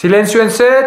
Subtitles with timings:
[0.00, 0.86] Silencio en set,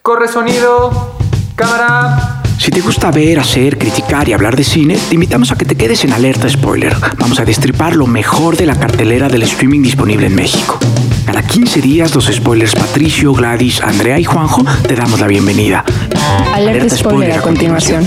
[0.00, 1.16] corre sonido,
[1.56, 2.40] cámara.
[2.56, 5.74] Si te gusta ver, hacer, criticar y hablar de cine, te invitamos a que te
[5.74, 6.94] quedes en alerta spoiler.
[7.18, 10.78] Vamos a destripar lo mejor de la cartelera del streaming disponible en México.
[11.26, 15.84] Cada 15 días, los spoilers Patricio, Gladys, Andrea y Juanjo te damos la bienvenida.
[16.54, 18.06] Alerta, spoiler, a continuación.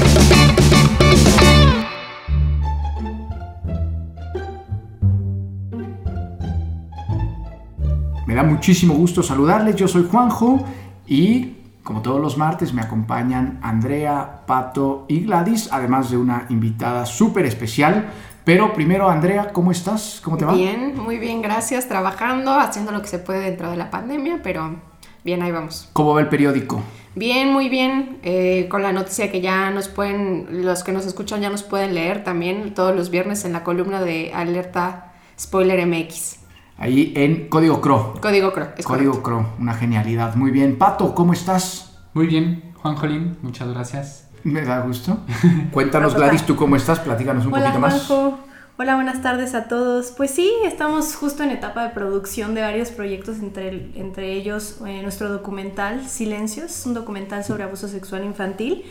[8.42, 9.76] Da muchísimo gusto saludarles.
[9.76, 10.66] Yo soy Juanjo
[11.08, 17.06] y como todos los martes me acompañan Andrea, Pato y Gladys, además de una invitada
[17.06, 18.12] súper especial.
[18.44, 20.20] Pero primero, Andrea, ¿cómo estás?
[20.24, 20.54] ¿Cómo te va?
[20.54, 21.88] Bien, muy bien, gracias.
[21.88, 24.76] Trabajando, haciendo lo que se puede dentro de la pandemia, pero
[25.24, 25.90] bien, ahí vamos.
[25.94, 26.82] ¿Cómo va el periódico?
[27.14, 28.18] Bien, muy bien.
[28.24, 31.94] Eh, con la noticia que ya nos pueden, los que nos escuchan ya nos pueden
[31.94, 36.41] leer también todos los viernes en la columna de Alerta Spoiler MX.
[36.78, 38.16] Ahí en Código CRO.
[38.22, 38.68] Código CRO.
[38.78, 40.36] Es Código CRO, una genialidad.
[40.36, 40.78] Muy bien.
[40.78, 42.00] Pato, ¿cómo estás?
[42.14, 44.30] Muy bien, Juan Jolín, muchas gracias.
[44.44, 45.20] Me da gusto.
[45.72, 47.00] Cuéntanos, Gladys, ¿tú cómo estás?
[47.00, 48.04] Platícanos un Hola, poquito más.
[48.06, 48.40] Juanjo.
[48.78, 50.12] Hola, buenas tardes a todos.
[50.18, 55.04] Pues sí, estamos justo en etapa de producción de varios proyectos, entre, entre ellos eh,
[55.04, 58.84] nuestro documental Silencios, un documental sobre abuso sexual infantil,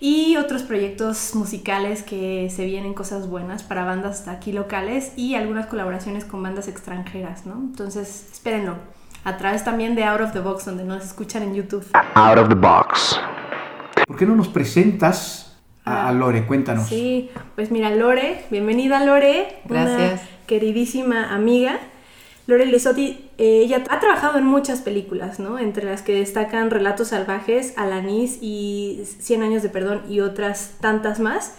[0.00, 5.66] y otros proyectos musicales que se vienen cosas buenas para bandas aquí locales y algunas
[5.66, 7.54] colaboraciones con bandas extranjeras, ¿no?
[7.54, 8.74] Entonces, espérenlo.
[9.24, 11.84] A través también de Out of the Box, donde nos escuchan en YouTube.
[12.14, 13.18] Out of the box.
[14.06, 16.46] ¿Por qué no nos presentas a, a Lore?
[16.46, 16.88] Cuéntanos.
[16.88, 19.62] Sí, pues mira, Lore, bienvenida Lore.
[19.64, 20.20] Gracias.
[20.20, 21.78] Una queridísima amiga.
[22.46, 25.58] Lore Lisotti, eh, ella ha trabajado en muchas películas, ¿no?
[25.58, 31.18] Entre las que destacan Relatos Salvajes, Alanis y Cien Años de Perdón y otras tantas
[31.18, 31.54] más.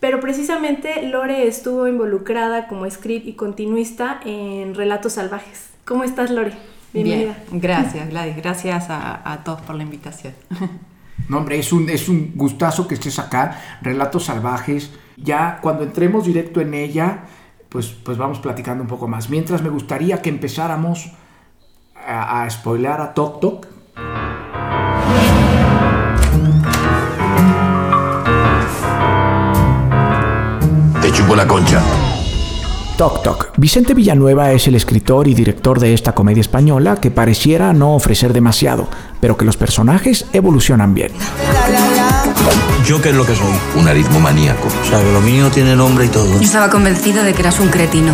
[0.00, 5.68] Pero precisamente Lore estuvo involucrada como script y continuista en Relatos Salvajes.
[5.84, 6.54] ¿Cómo estás, Lore?
[6.94, 7.36] Bienvenida.
[7.50, 10.32] Bien, gracias Gladys, gracias a, a todos por la invitación.
[11.28, 13.60] No, hombre, es un, es un gustazo que estés acá.
[13.82, 14.90] Relatos salvajes.
[15.16, 17.24] Ya cuando entremos directo en ella,
[17.70, 19.30] pues, pues vamos platicando un poco más.
[19.30, 21.12] Mientras me gustaría que empezáramos
[22.06, 23.66] a, a spoilear a Tok Tok.
[31.00, 31.82] Te chupo la concha.
[32.98, 33.52] Toc Toc.
[33.56, 38.34] Vicente Villanueva es el escritor y director de esta comedia española que pareciera no ofrecer
[38.34, 38.88] demasiado,
[39.20, 41.12] pero que los personajes evolucionan bien.
[42.90, 43.52] ¿Yo qué es lo que soy?
[43.76, 44.66] Un aritmomaníaco.
[44.66, 46.26] O sea, que lo mío tiene nombre y todo.
[46.26, 48.12] Yo estaba convencido de que eras un cretino.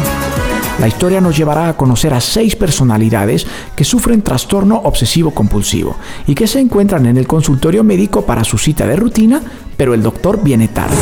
[0.78, 6.34] La historia nos llevará a conocer a seis personalidades que sufren trastorno obsesivo compulsivo y
[6.34, 9.40] que se encuentran en el consultorio médico para su cita de rutina,
[9.78, 10.98] pero el doctor viene tarde.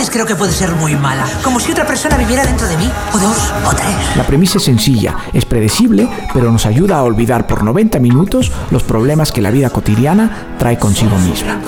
[0.00, 2.90] Veces creo que puede ser muy mala, como si otra persona viviera dentro de mí,
[3.12, 4.16] o dos, o tres.
[4.16, 8.82] La premisa es sencilla, es predecible, pero nos ayuda a olvidar por 90 minutos los
[8.82, 11.60] problemas que la vida cotidiana trae consigo misma.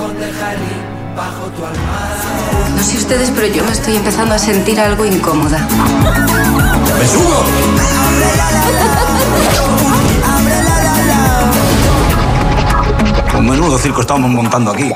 [2.75, 5.69] No sé ustedes, pero yo me estoy empezando a sentir algo incómoda.
[6.99, 7.45] ¡Besugo!
[13.39, 14.91] Un menudo circo estamos montando aquí.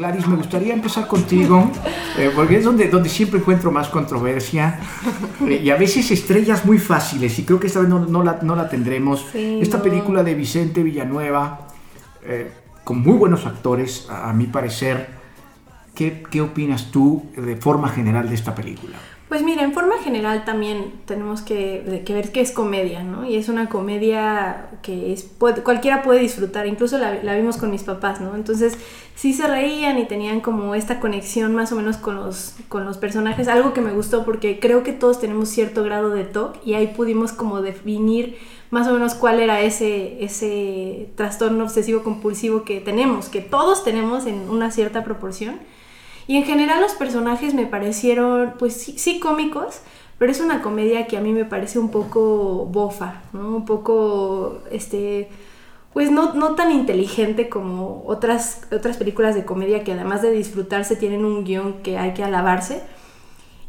[0.00, 1.70] Gladys, me gustaría empezar contigo,
[2.16, 4.80] eh, porque es donde, donde siempre encuentro más controversia
[5.46, 8.38] eh, y a veces estrellas muy fáciles, y creo que esta vez no, no la,
[8.40, 9.26] no la tendremos.
[9.30, 9.82] Sí, esta no.
[9.82, 11.68] película de Vicente Villanueva,
[12.24, 12.50] eh,
[12.82, 15.10] con muy buenos actores, a, a mi parecer,
[15.94, 18.96] ¿qué, ¿qué opinas tú de forma general de esta película?
[19.30, 23.24] Pues mira, en forma general también tenemos que, ver que es comedia, ¿no?
[23.24, 27.84] Y es una comedia que es, cualquiera puede disfrutar, incluso la, la vimos con mis
[27.84, 28.34] papás, ¿no?
[28.34, 28.76] Entonces
[29.14, 32.98] sí se reían y tenían como esta conexión más o menos con los, con los
[32.98, 36.74] personajes, algo que me gustó porque creo que todos tenemos cierto grado de TOC y
[36.74, 38.36] ahí pudimos como definir
[38.70, 44.26] más o menos cuál era ese, ese trastorno obsesivo compulsivo que tenemos, que todos tenemos
[44.26, 45.60] en una cierta proporción.
[46.30, 49.80] Y en general los personajes me parecieron, pues sí, sí cómicos,
[50.16, 53.56] pero es una comedia que a mí me parece un poco bofa, ¿no?
[53.56, 55.28] Un poco, este,
[55.92, 60.94] pues no, no tan inteligente como otras, otras películas de comedia que además de disfrutarse
[60.94, 62.80] tienen un guion que hay que alabarse.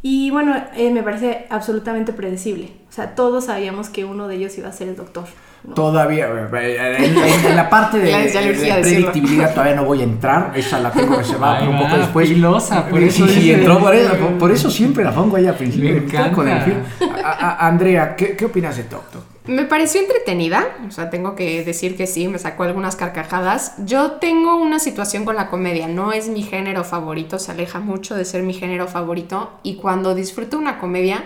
[0.03, 2.73] Y bueno, eh, me parece absolutamente predecible.
[2.89, 5.25] O sea, todos sabíamos que uno de ellos iba a ser el doctor.
[5.63, 5.73] ¿No?
[5.73, 10.51] Todavía, eh, en, en- en la parte de, de predictibilidad todavía no voy a entrar,
[10.55, 12.29] esa la tengo reservada para un poco después.
[12.29, 15.55] filosa, por eso sí, entró por eso, por, por eso siempre la pongo ahí al
[15.55, 16.03] principio.
[16.33, 16.65] Con el encanta.
[16.97, 17.09] fil.
[17.23, 19.21] A- a- Andrea, ¿qué, qué opinas de Tok Tok?
[19.47, 23.73] Me pareció entretenida, o sea, tengo que decir que sí, me sacó algunas carcajadas.
[23.85, 28.15] Yo tengo una situación con la comedia, no es mi género favorito, se aleja mucho
[28.15, 31.23] de ser mi género favorito y cuando disfruto una comedia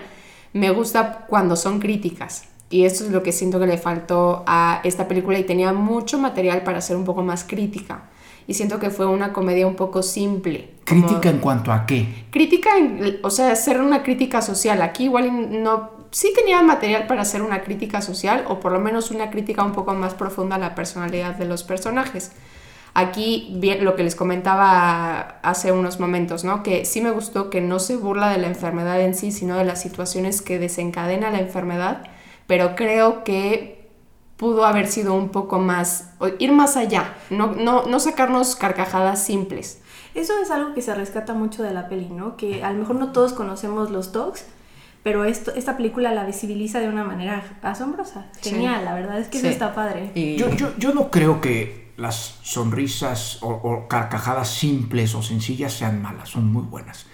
[0.54, 2.44] me gusta cuando son críticas.
[2.68, 6.18] Y eso es lo que siento que le faltó a esta película y tenía mucho
[6.18, 8.04] material para ser un poco más crítica.
[8.48, 10.70] Y siento que fue una comedia un poco simple.
[10.84, 12.26] ¿Crítica en cuanto a qué?
[12.30, 14.82] Crítica, en, o sea, ser una crítica social.
[14.82, 19.10] Aquí igual no, sí tenía material para hacer una crítica social o por lo menos
[19.10, 22.32] una crítica un poco más profunda a la personalidad de los personajes.
[22.94, 26.62] Aquí, bien, lo que les comentaba hace unos momentos, ¿no?
[26.62, 29.64] Que sí me gustó que no se burla de la enfermedad en sí, sino de
[29.64, 32.04] las situaciones que desencadena la enfermedad,
[32.46, 33.90] pero creo que
[34.36, 39.80] pudo haber sido un poco más, ir más allá, no, no, no sacarnos carcajadas simples.
[40.14, 42.36] Eso es algo que se rescata mucho de la peli, ¿no?
[42.36, 44.46] Que a lo mejor no todos conocemos los dogs,
[45.02, 48.26] pero esto, esta película la visibiliza de una manera asombrosa.
[48.42, 50.10] Genial, la verdad es que eso está padre.
[50.36, 56.02] Yo, yo, yo no creo que las sonrisas o, o, carcajadas simples o sencillas sean
[56.02, 57.06] malas, son muy buenas.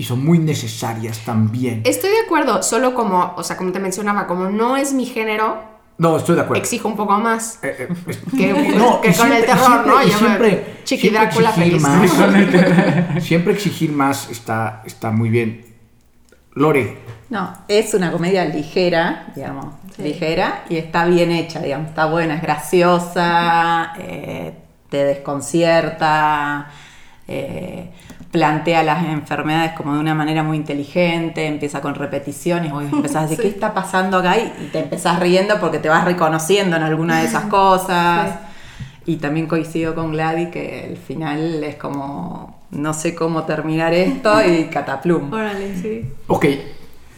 [0.00, 1.82] Y son muy necesarias también.
[1.84, 5.58] Estoy de acuerdo, solo como, o sea, como te mencionaba, como no es mi género,
[5.98, 6.62] no, estoy de acuerdo.
[6.62, 7.62] Exijo un poco más.
[7.62, 10.02] Eh, eh, es, que, no, que con siempre, el terror, siempre, ¿no?
[10.02, 11.82] Y siempre, siempre feliz.
[11.82, 15.66] Más, siempre exigir más está, está muy bien.
[16.54, 16.96] Lore.
[17.28, 20.02] No, es una comedia ligera, digamos, sí.
[20.02, 24.54] ligera y está bien hecha, digamos, está buena, es graciosa, eh,
[24.88, 26.70] te desconcierta,
[27.28, 27.90] eh,
[28.30, 33.22] plantea las enfermedades como de una manera muy inteligente, empieza con repeticiones, vos empezás a
[33.22, 33.42] decir, sí.
[33.42, 34.38] ¿qué está pasando acá?
[34.38, 38.30] Y te empezás riendo porque te vas reconociendo en alguna de esas cosas.
[38.30, 39.12] Sí.
[39.12, 44.32] Y también coincido con Gladys que el final es como, no sé cómo terminar esto
[44.46, 45.32] y cataplum.
[45.32, 46.04] Órale, sí.
[46.28, 46.46] Ok.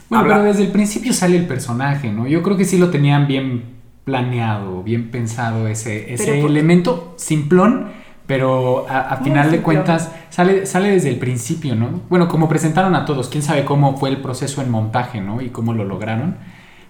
[0.08, 0.34] Bueno, Habla.
[0.36, 2.26] pero desde el principio sale el personaje, ¿no?
[2.26, 3.64] Yo creo que sí lo tenían bien
[4.04, 7.92] planeado, bien pensado ese, ese elemento simplón,
[8.32, 12.00] pero a, a final de cuentas sale, sale desde el principio, ¿no?
[12.08, 15.42] Bueno, como presentaron a todos, quién sabe cómo fue el proceso en montaje, ¿no?
[15.42, 16.36] Y cómo lo lograron.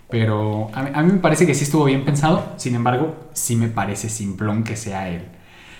[0.08, 3.56] Pero a mí, a mí me parece que sí estuvo bien pensado, sin embargo, sí
[3.56, 5.22] me parece simplón que sea él.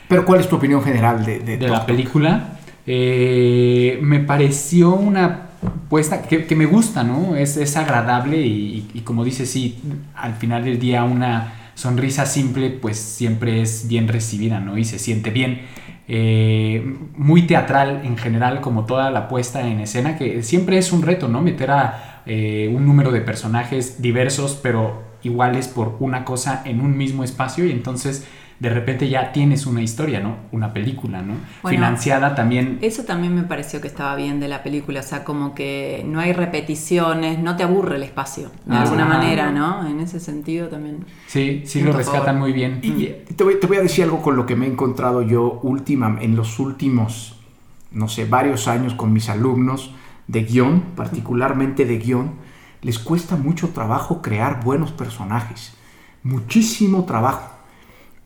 [0.08, 2.58] Pero ¿cuál es tu opinión general de, de, de la película?
[2.84, 5.42] Eh, me pareció una
[5.88, 7.36] puesta que, que, me gusta, ¿no?
[7.36, 9.80] Es, es agradable y, y, y, como dice, sí,
[10.16, 14.78] al final del día una sonrisa simple pues siempre es bien recibida, ¿no?
[14.78, 15.62] Y se siente bien.
[16.08, 21.02] Eh, muy teatral en general, como toda la puesta en escena, que siempre es un
[21.02, 21.40] reto, ¿no?
[21.40, 26.96] Meter a eh, un número de personajes diversos, pero iguales por una cosa en un
[26.96, 28.26] mismo espacio y entonces
[28.62, 30.36] de repente ya tienes una historia, ¿no?
[30.52, 31.34] Una película, ¿no?
[31.62, 32.78] Bueno, Financiada también.
[32.80, 36.20] Eso también me pareció que estaba bien de la película, o sea, como que no
[36.20, 39.84] hay repeticiones, no te aburre el espacio, de ah, alguna manera, ¿no?
[39.88, 41.04] En ese sentido también.
[41.26, 42.78] Sí, sí lo rescatan muy bien.
[42.82, 45.58] Y te voy, te voy, a decir algo con lo que me he encontrado yo
[45.64, 47.34] última, en los últimos,
[47.90, 49.92] no sé, varios años con mis alumnos
[50.28, 52.34] de guion, particularmente de guion,
[52.80, 55.74] les cuesta mucho trabajo crear buenos personajes.
[56.22, 57.61] Muchísimo trabajo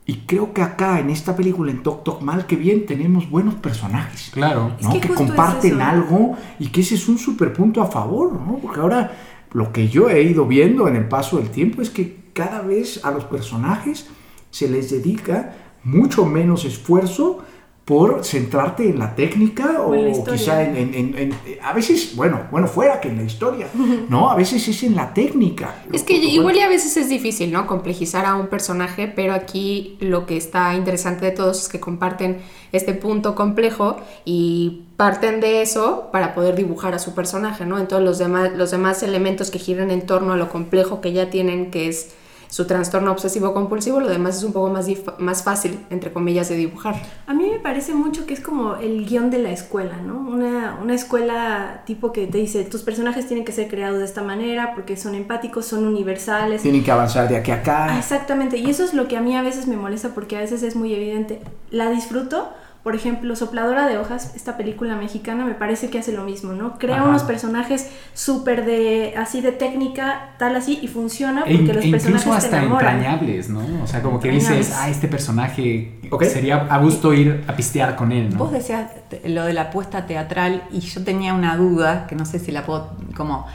[0.09, 3.55] y creo que acá en esta película, en Tok Tok Mal, que bien tenemos buenos
[3.55, 4.31] personajes.
[4.33, 4.71] Claro.
[4.81, 4.93] ¿no?
[4.93, 8.31] Es que, que comparten es algo y que ese es un super punto a favor,
[8.31, 8.57] ¿no?
[8.57, 9.11] Porque ahora
[9.51, 13.03] lo que yo he ido viendo en el paso del tiempo es que cada vez
[13.03, 14.07] a los personajes
[14.49, 17.43] se les dedica mucho menos esfuerzo
[17.87, 22.41] por centrarte en la técnica o, o quizá en, en, en, en, a veces, bueno,
[22.51, 23.69] bueno, fuera que en la historia,
[24.09, 24.29] ¿no?
[24.29, 25.83] A veces es en la técnica.
[25.93, 27.65] Es que igual y a veces es difícil, ¿no?
[27.65, 32.39] Complejizar a un personaje, pero aquí lo que está interesante de todos es que comparten
[32.73, 37.79] este punto complejo y parten de eso para poder dibujar a su personaje, ¿no?
[37.79, 41.29] Entonces los demás, los demás elementos que giran en torno a lo complejo que ya
[41.29, 42.13] tienen, que es
[42.49, 44.87] su trastorno obsesivo compulsivo, lo demás es un poco más,
[45.17, 46.95] más fácil, entre comillas, de dibujar.
[47.25, 50.17] A mí me parece mucho que es como el guion de la escuela, ¿no?
[50.17, 54.23] Una, una escuela tipo que te dice, tus personajes tienen que ser creados de esta
[54.23, 56.61] manera porque son empáticos, son universales.
[56.61, 57.87] Tienen que avanzar de aquí a acá.
[57.89, 60.41] Ah, exactamente, y eso es lo que a mí a veces me molesta porque a
[60.41, 61.41] veces es muy evidente.
[61.69, 62.49] La disfruto,
[62.83, 66.77] por ejemplo, Sopladora de Hojas, esta película mexicana, me parece que hace lo mismo, ¿no?
[66.77, 67.09] Crea Ajá.
[67.09, 71.91] unos personajes súper de, así de técnica, tal así, y funciona porque e, los e
[71.91, 72.95] personajes incluso hasta te enamoran.
[72.95, 73.83] entrañables, ¿no?
[73.83, 76.29] O sea, como que dices, ah, este personaje okay.
[76.29, 78.37] sería a gusto ir a pistear con él, ¿no?
[78.37, 78.89] Vos decías
[79.25, 82.65] lo de la apuesta teatral y yo tenía una duda, que no sé si la
[82.65, 83.47] puedo, como...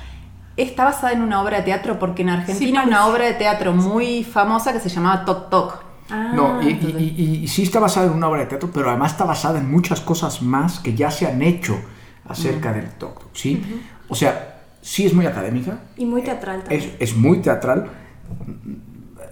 [0.55, 3.73] Está basada en una obra de teatro porque en Argentina sí, una obra de teatro
[3.73, 5.92] muy famosa que se llamaba Toc Toc.
[6.13, 8.91] Ah, no, y, y, y, y, sí está basada en una obra de teatro, pero
[8.91, 11.81] además está basada en muchas cosas más que ya se han hecho
[12.29, 12.77] acerca uh -huh.
[12.77, 13.63] del Tok Tok, ¿sí?
[13.63, 13.81] Uh -huh.
[14.11, 15.79] O sea, sí es muy académica.
[15.97, 16.83] Y muy teatral también.
[17.01, 17.91] Es, es muy teatral.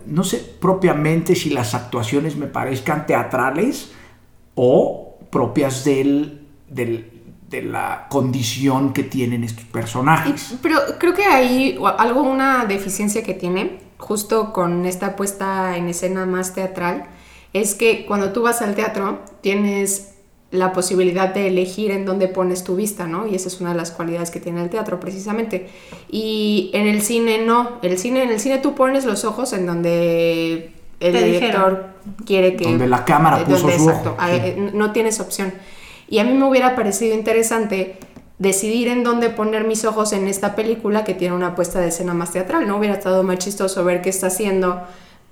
[0.06, 3.92] no sé propiamente si las actuaciones me parezcan teatrales
[4.54, 10.56] o propias del, del, de la condición que tienen estos personajes.
[10.62, 16.26] Pero creo que hay algo, una deficiencia que tiene, justo con esta puesta en escena
[16.26, 17.06] más teatral,
[17.52, 20.14] es que cuando tú vas al teatro tienes
[20.50, 23.26] la posibilidad de elegir en dónde pones tu vista, ¿no?
[23.28, 25.68] Y esa es una de las cualidades que tiene el teatro, precisamente.
[26.08, 27.78] Y en el cine no.
[27.82, 31.90] El cine, en el cine tú pones los ojos en donde el director
[32.26, 32.64] quiere que...
[32.64, 34.16] Donde la cámara puso su exacto,
[34.72, 35.52] No tienes opción.
[36.08, 37.96] Y a mí me hubiera parecido interesante
[38.40, 42.14] decidir en dónde poner mis ojos en esta película que tiene una puesta de escena
[42.14, 42.78] más teatral, ¿no?
[42.78, 44.82] Hubiera estado más chistoso ver qué está haciendo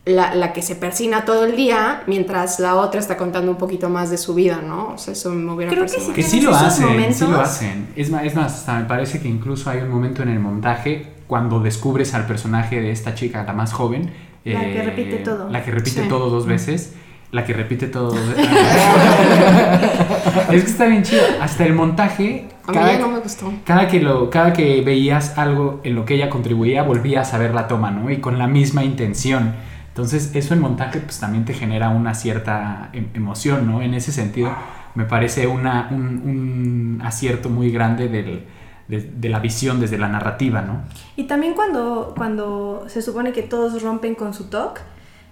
[0.05, 3.89] la, la, que se persina todo el día, mientras la otra está contando un poquito
[3.89, 4.93] más de su vida, ¿no?
[4.93, 6.13] O sea, eso me hubiera Creo parecido.
[6.13, 7.89] Que sí, que sí lo hacen, sí lo hacen.
[7.97, 11.07] Es más, es más, hasta me parece que incluso hay un momento en el montaje
[11.27, 14.11] cuando descubres al personaje de esta chica, la más joven.
[14.45, 15.49] La que repite todo.
[15.49, 16.09] La que repite sí.
[16.09, 16.93] todo dos veces.
[17.33, 18.15] La que repite todo.
[20.51, 21.23] es que está bien chido.
[21.41, 22.49] Hasta el montaje.
[22.69, 23.53] A cada, mí no me gustó.
[23.65, 27.55] Cada que, lo, cada que veías algo en lo que ella contribuía, volvías a ver
[27.55, 28.11] la toma, ¿no?
[28.11, 29.55] Y con la misma intención.
[29.89, 33.83] Entonces, eso en montaje, pues también te genera una cierta emoción, ¿no?
[33.83, 34.55] En ese sentido,
[34.95, 38.45] me parece una, un, un acierto muy grande del,
[38.87, 40.83] de, de, la visión desde la narrativa, ¿no?
[41.17, 44.81] Y también cuando, cuando se supone que todos rompen con su talk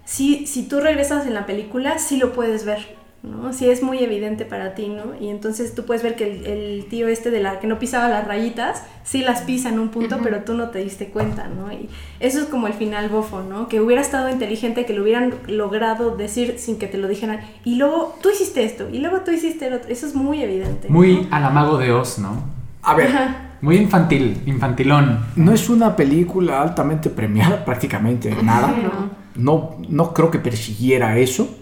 [0.07, 3.52] si, si tú regresas en la película, sí lo puedes ver, ¿no?
[3.52, 5.14] Sí es muy evidente para ti, ¿no?
[5.21, 8.09] Y entonces tú puedes ver que el, el tío este de la que no pisaba
[8.09, 10.23] las rayitas, sí las pisa en un punto, uh -huh.
[10.23, 11.73] pero tú no te diste cuenta, ¿no?
[11.73, 11.88] Y
[12.21, 13.68] eso es como el final bofo, ¿no?
[13.68, 17.40] Que hubiera estado inteligente, que lo hubieran logrado decir sin que te lo dijeran.
[17.64, 19.90] Y luego tú hiciste esto, y luego tú hiciste el otro.
[19.90, 20.88] Eso es muy evidente.
[20.88, 21.37] Muy ¿no?
[21.37, 22.42] al amago de Oz, ¿no?
[22.83, 23.09] A ver.
[23.09, 23.42] Ajá.
[23.62, 25.18] Muy infantil, infantilón.
[25.35, 28.68] No es una película altamente premiada, prácticamente nada.
[28.68, 29.26] No.
[29.35, 31.55] No, no creo que persiguiera eso,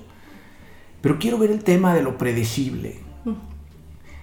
[1.04, 2.98] pero quiero ver el tema de lo predecible.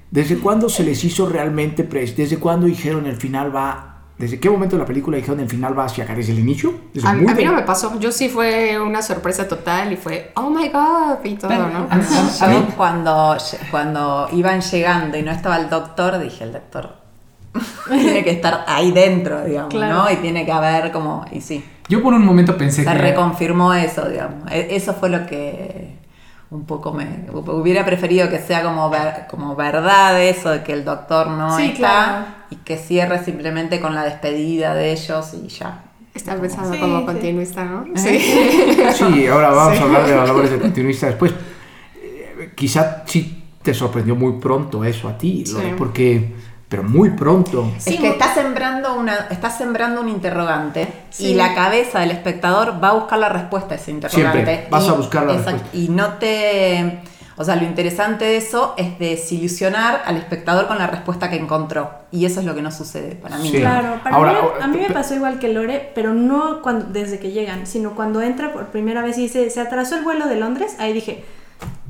[0.09, 4.77] ¿Desde cuándo se les hizo realmente, desde cuándo dijeron el final va, desde qué momento
[4.77, 6.73] de la película dijeron el final va hacia acá, desde el inicio?
[6.91, 10.31] Desde a, a, mí no me pasó, yo sí fue una sorpresa total y fue,
[10.33, 11.88] oh my god, y todo, ¿no?
[11.88, 13.38] A mí cuando,
[13.69, 16.95] cuando iban llegando y no estaba el doctor, dije, el doctor
[17.89, 19.97] tiene que estar ahí dentro, digamos, claro.
[19.97, 20.11] ¿no?
[20.11, 21.63] Y tiene que haber como, y sí.
[21.89, 22.97] Yo por un momento pensé Se que...
[22.97, 24.50] Se reconfirmó eso, digamos.
[24.50, 26.00] Eso fue lo que
[26.51, 27.25] un poco me...
[27.31, 31.67] Hubiera preferido que sea como, ver, como verdad eso de que el doctor no sí,
[31.67, 32.25] está claro.
[32.50, 35.86] y que cierre simplemente con la despedida de ellos y ya.
[36.13, 37.05] Estás pensando sí, como sí.
[37.05, 37.86] continuista, ¿no?
[37.96, 38.20] Sí.
[38.93, 41.34] sí, ahora vamos a hablar de las labores de continuista después.
[41.96, 45.46] Eh, quizá sí te sorprendió muy pronto eso a ti,
[45.77, 46.34] porque
[46.71, 47.69] pero muy pronto.
[47.85, 51.31] Es que está sembrando, una, está sembrando un interrogante sí.
[51.31, 54.45] y la cabeza del espectador va a buscar la respuesta a ese interrogante.
[54.45, 55.67] Siempre vas y, a buscar la respuesta.
[55.73, 57.01] Y no te...
[57.35, 61.91] O sea, lo interesante de eso es desilusionar al espectador con la respuesta que encontró.
[62.09, 63.51] Y eso es lo que no sucede para mí.
[63.51, 63.59] Sí.
[63.59, 67.19] Claro, para ahora, mí, a mí me pasó igual que Lore, pero no cuando, desde
[67.19, 70.37] que llegan, sino cuando entra por primera vez y dice, se atrasó el vuelo de
[70.37, 71.25] Londres, ahí dije,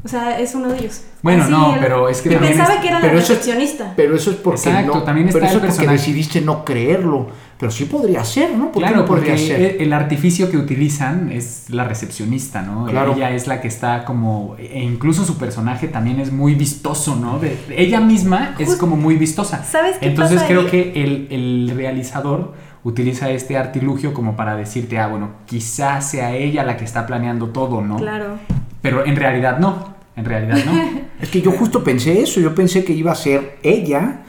[0.04, 1.04] o sea, es uno de ellos.
[1.22, 3.94] Bueno, Así no, pero es que y también pensaba es, que era pero recepcionista.
[3.96, 6.66] Pero eso es porque Exacto, no, también está pero eso el es porque decidiste no
[6.66, 7.28] creerlo.
[7.60, 8.72] Pero sí podría ser, ¿no?
[8.72, 9.78] ¿Por claro, qué no podría porque ser?
[9.80, 12.86] el artificio que utilizan es la recepcionista, ¿no?
[12.86, 13.14] Claro.
[13.14, 17.38] Ella es la que está como e incluso su personaje también es muy vistoso, ¿no?
[17.38, 19.64] De, ella misma es como muy vistosa.
[19.64, 20.68] ¿Sabes qué Entonces pasa creo ahí?
[20.68, 22.54] que el, el realizador
[22.84, 27.50] utiliza este artilugio como para decirte, ah, bueno, quizás sea ella la que está planeando
[27.50, 27.98] todo, ¿no?
[27.98, 28.40] Claro.
[28.82, 29.96] Pero en realidad no.
[30.16, 31.02] En realidad no.
[31.22, 34.24] es que yo justo pensé eso, yo pensé que iba a ser ella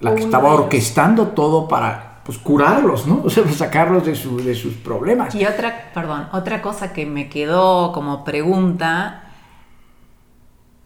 [0.00, 3.22] la que estaba orquestando todo para pues curarlos, ¿no?
[3.24, 5.34] O sea, sacarlos de, su, de sus problemas.
[5.34, 9.22] Y otra, perdón, otra cosa que me quedó como pregunta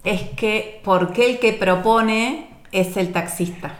[0.05, 3.73] es que ¿por qué el que propone es el taxista?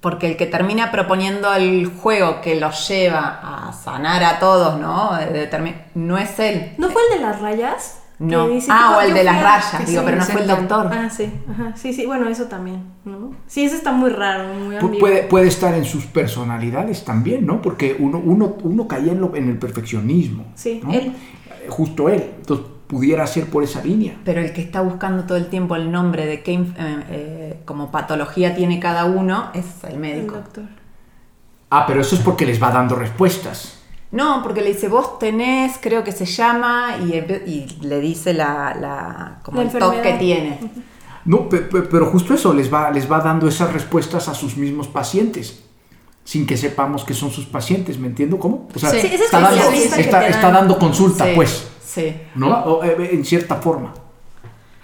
[0.00, 5.16] Porque el que termina proponiendo el juego que los lleva a sanar a todos, ¿no?
[5.16, 6.74] De, de, no es él.
[6.76, 8.03] ¿No fue el de las rayas?
[8.18, 8.48] No.
[8.48, 10.90] Dice, ah, o el de las rayas, digo, sí, pero no fue el doctor.
[10.92, 11.76] Ah, sí, ajá.
[11.76, 13.32] sí, sí, bueno, eso también, ¿no?
[13.46, 15.00] Sí, eso está muy raro, muy ambiguo.
[15.00, 17.60] Puede, puede estar en sus personalidades también, ¿no?
[17.60, 20.44] Porque uno, uno, uno caía en, lo, en el perfeccionismo.
[20.54, 20.92] Sí, ¿no?
[20.92, 21.12] él.
[21.68, 22.22] Justo él.
[22.38, 24.16] Entonces, pudiera ser por esa línea.
[24.24, 27.90] Pero el que está buscando todo el tiempo el nombre de qué eh, eh, como
[27.90, 30.36] patología tiene cada uno es el médico.
[30.36, 30.64] El doctor.
[31.70, 33.83] Ah, pero eso es porque les va dando respuestas.
[34.14, 38.74] No, porque le dice, vos tenés, creo que se llama, y, y le dice la,
[38.80, 40.58] la como la el toque que tiene.
[41.24, 45.60] No, pero justo eso, les va, les va dando esas respuestas a sus mismos pacientes.
[46.26, 48.66] sin que sepamos que son sus pacientes, ¿me entiendo cómo?
[48.74, 50.52] O sea, Sí, está, dando, está- está dan.
[50.54, 52.16] dando consulta, Sí, pues, Sí.
[52.34, 52.48] ¿no?
[52.64, 53.92] O, eh, en cierta forma.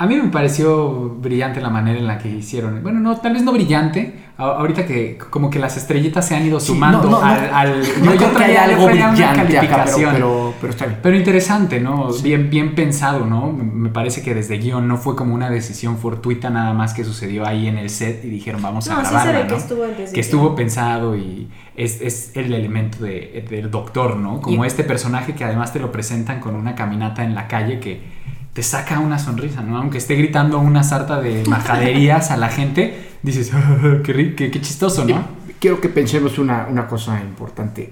[0.02, 2.83] A mí me pareció brillante la manera en la que hicieron.
[2.83, 4.19] Bueno, no, tal vez no brillante.
[4.38, 7.23] A- ahorita que como que las estrellitas se han ido sumando no, no, no.
[7.26, 10.12] al, al- No yo- traía- algo una brillante acá, pero, calificación.
[10.14, 10.99] pero, pero está bien.
[11.02, 12.09] Pero interesante, ¿no?
[12.23, 13.52] Bien, bien pensado, ¿no?
[13.52, 17.47] Me parece que desde guion no fue como una decisión fortuita nada más que sucedió
[17.47, 19.83] ahí en el set y dijeron vamos a No, sí se grabarla, ve que estuvo
[19.87, 24.40] desde que estuvo pensado y es, es el elemento de- del doctor, ¿no?
[24.40, 27.80] Como Y- este personaje que además te lo presentan con una caminata en la calle
[27.80, 28.19] que
[28.52, 29.76] te saca una sonrisa, ¿no?
[29.78, 33.50] Aunque esté gritando una sarta de majaderías a la gente, dices,
[34.04, 35.25] qué, ri- qué, qué chistoso, ¿no?
[35.61, 37.90] Quiero que pensemos una, una cosa importante.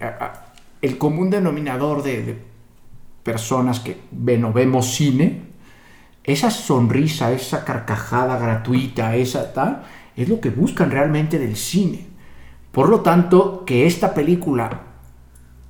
[0.80, 2.42] El común denominador de, de
[3.22, 5.42] personas que ven o vemos cine,
[6.24, 9.82] esa sonrisa, esa carcajada gratuita, esa tal,
[10.16, 12.06] es lo que buscan realmente del cine.
[12.72, 14.80] Por lo tanto, que esta película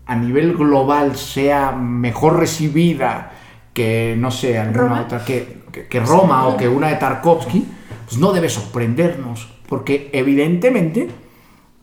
[0.07, 3.33] a nivel global sea mejor recibida
[3.79, 5.01] que, no sé, alguna ¿Roma?
[5.03, 7.65] otra, que, que- que Roma o que una de Tarkovsky,
[8.07, 11.09] pues no debe sorprendernos, porque evidentemente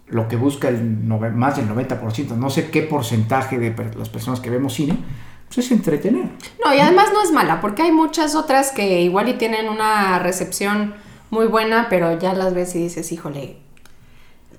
[0.08, 4.42] lo que busca el nove- más del 90%, no sé qué porcentaje de las personas
[4.42, 4.98] que vemos cine,
[5.48, 6.26] pues es entretener.
[6.66, 10.20] No, y además no es mala, porque hay muchas otras que igual y tienen una
[10.20, 10.96] recepción
[11.30, 13.56] muy buena, pero ya las ves y dices, híjole.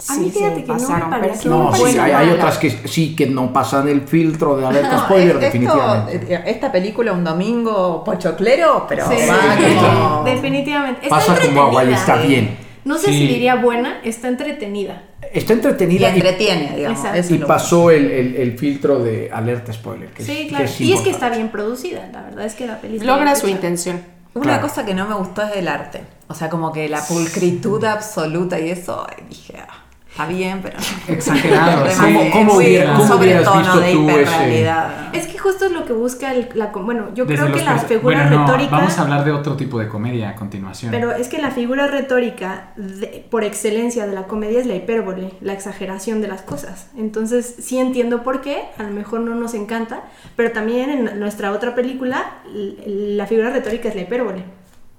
[0.08, 3.26] A mí sí fíjate que no me pareció No, sí, hay, otras que sí que
[3.26, 6.34] no pasan el filtro de alerta No, spoiler, definitivamente.
[6.34, 10.22] eh, esta película un domingo pochoclero, pero Sí, va sí, como...
[10.24, 11.00] definitivamente.
[11.04, 12.56] Está Pasa como agua y está bien.
[12.84, 13.18] No sé Sí.
[13.18, 15.02] si diría buena, está entretenida.
[15.32, 17.00] Está Y entretenida y, entretiene, digamos.
[17.14, 20.10] Y es lo- pasó el, el- el filtro de alerta spoiler.
[20.10, 20.64] que es- Sí, que claro.
[20.66, 23.48] es y es que está bien producida, la verdad es que la película Logra su
[23.48, 24.00] intención.
[24.34, 24.62] Una Claro.
[24.62, 26.02] cosa que no me gustó es el arte.
[26.28, 29.82] O sea, como que la pulcritud absoluta y eso, dije, ah,
[30.16, 30.78] está bien, pero...
[31.08, 31.96] Exagerado, sí.
[32.00, 35.14] ¿Cómo- cómo Muy- hubiera- un cómo hubieras sobretono visto de tú ese- hiperrealidad.
[35.14, 36.66] Es que justo es lo que busca el- la...
[36.68, 38.70] Bueno, yo Desde creo que los la perso- figura bueno, no, retórica...
[38.76, 40.90] Vamos a hablar de otro tipo de comedia a continuación.
[40.90, 45.32] Pero es que la figura retórica de- por excelencia de la comedia es la hipérbole,
[45.42, 46.88] la exageración de las cosas.
[46.96, 50.00] Entonces sí entiendo por qué, a lo mejor no nos encanta,
[50.34, 52.24] pero también en nuestra otra película
[52.54, 54.44] la figura retórica es la hipérbole,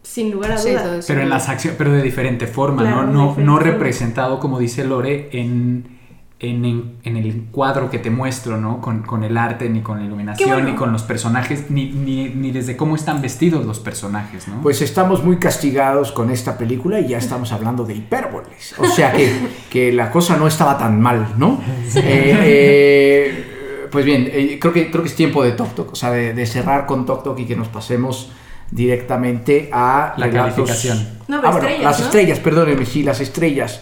[0.07, 1.05] sin lugar a dudas.
[1.07, 3.11] Pero en las acciones, pero de diferente forma, Claro, ¿no?
[3.13, 3.71] No, diferente no forma.
[3.71, 5.97] representado, como dice Lore, en,
[6.39, 8.79] en, en- en el cuadro que te muestro, ¿no?
[8.79, 10.69] Con, con el arte, ni con la iluminación, bueno.
[10.69, 14.61] ni con los personajes, ni, ni, ni desde cómo están vestidos los personajes, ¿no?
[14.61, 18.75] Pues estamos muy castigados con esta película y ya estamos hablando de hipérboles.
[18.79, 19.31] O sea que,
[19.69, 21.59] que la cosa no estaba tan mal, ¿no?
[21.95, 25.95] Eh, eh, pues bien, eh, creo, que, creo que es tiempo de Tok Tok, o
[25.95, 28.31] sea, de, de cerrar con Tok Tok y que nos pasemos
[28.71, 31.17] directamente a La relatos- calificación.
[31.27, 32.05] No, Ah, bueno, las ¿no?
[32.05, 33.81] estrellas, perdóneme, sí, las estrellas.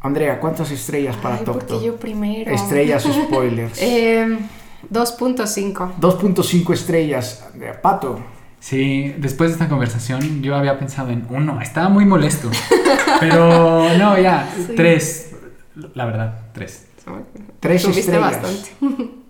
[0.00, 2.50] Andrea, ¿cuántas estrellas para Ay, Tok porque yo primero.
[2.52, 3.80] Estrellas spoilers.
[3.80, 4.38] Eh,
[4.90, 5.92] 2.5.
[6.00, 7.44] 2.5 estrellas.
[7.52, 8.20] Andrea, Pato.
[8.60, 12.50] Sí, después de esta conversación yo había pensado en uno, estaba muy molesto.
[13.20, 15.30] pero no, ya, tres.
[15.94, 16.86] La verdad, tres.
[17.60, 18.20] Tres estrellas.
[18.42, 18.70] bastante.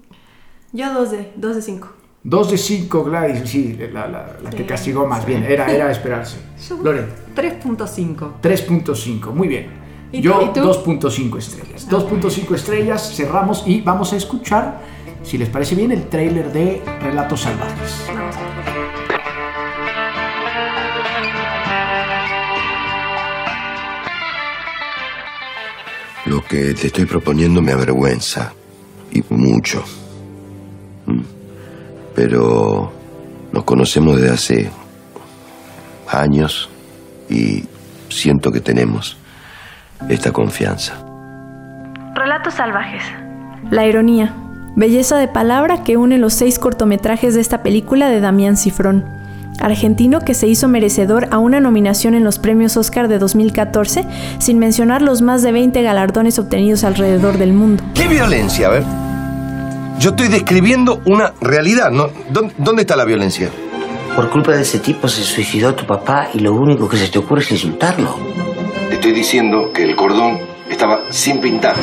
[0.74, 1.92] Yo dos de, dos de cinco.
[2.24, 6.36] 2 de 5, Gladys, sí, la, la- la que castigó más bien, era, era esperarse.
[6.82, 8.40] Loren, 3.5.
[8.40, 9.66] 3.5, muy bien.
[10.12, 10.44] ¿Y Yo tú?
[10.44, 10.60] ¿Y tú?
[10.60, 11.88] 2.5 estrellas.
[11.90, 14.80] 2.5 estrellas, cerramos y vamos a escuchar,
[15.24, 18.04] si les parece bien, el tráiler de Relatos Salvajes.
[18.08, 18.72] Vamos a ver.
[26.26, 28.52] Lo que te estoy proponiendo me avergüenza.
[29.10, 29.84] Y mucho.
[31.06, 31.20] Mm.
[32.14, 32.92] Pero
[33.52, 34.70] nos conocemos desde hace
[36.08, 36.68] años
[37.28, 37.64] y
[38.08, 39.16] siento que tenemos
[40.08, 40.94] esta confianza.
[42.14, 43.02] Relatos salvajes.
[43.70, 44.34] La ironía.
[44.74, 49.04] Belleza de palabra que une los seis cortometrajes de esta película de Damián Cifrón.
[49.60, 54.04] Argentino que se hizo merecedor a una nominación en los premios Oscar de 2014,
[54.38, 57.84] sin mencionar los más de 20 galardones obtenidos alrededor del mundo.
[57.94, 58.68] ¿Qué violencia?
[58.68, 59.01] A ver.
[60.02, 62.08] Yo estoy describiendo una realidad, ¿no?
[62.28, 63.50] ¿Dónde, dónde está la violencia?
[64.16, 67.20] Por culpa de ese tipo se suicidó tu papá y lo único que se te
[67.20, 68.16] ocurre es insultarlo.
[68.90, 71.76] Estoy diciendo que el cordón estaba sin pintar.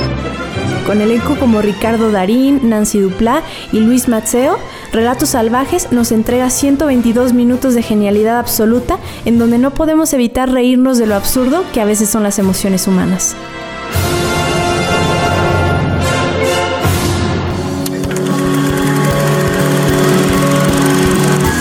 [0.86, 4.60] Con elenco como Ricardo Darín, Nancy Duplá y Luis Mazzeo,
[4.92, 10.98] Relatos Salvajes nos entrega 122 minutos de genialidad absoluta en donde no podemos evitar reírnos
[10.98, 13.38] de lo absurdo que a veces son las emociones humanas.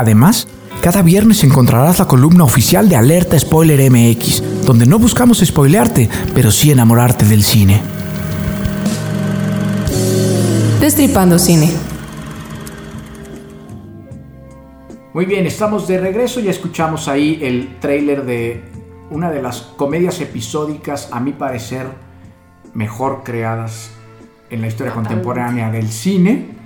[0.00, 0.48] Además,
[0.80, 6.50] cada viernes encontrarás la columna oficial de Alerta Spoiler MX, donde no buscamos spoilearte, pero
[6.50, 7.82] sí enamorarte del cine.
[10.80, 11.70] Destripando cine.
[15.12, 18.64] Muy bien, estamos de regreso y escuchamos ahí el tráiler de
[19.10, 21.88] una de las comedias episódicas, a mi parecer,
[22.72, 23.90] mejor creadas
[24.48, 26.59] en la historia contemporánea del cine.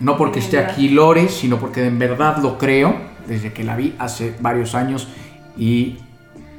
[0.00, 2.94] No porque esté aquí Lore, sino porque en verdad lo creo,
[3.26, 5.08] desde que la vi hace varios años
[5.56, 5.98] y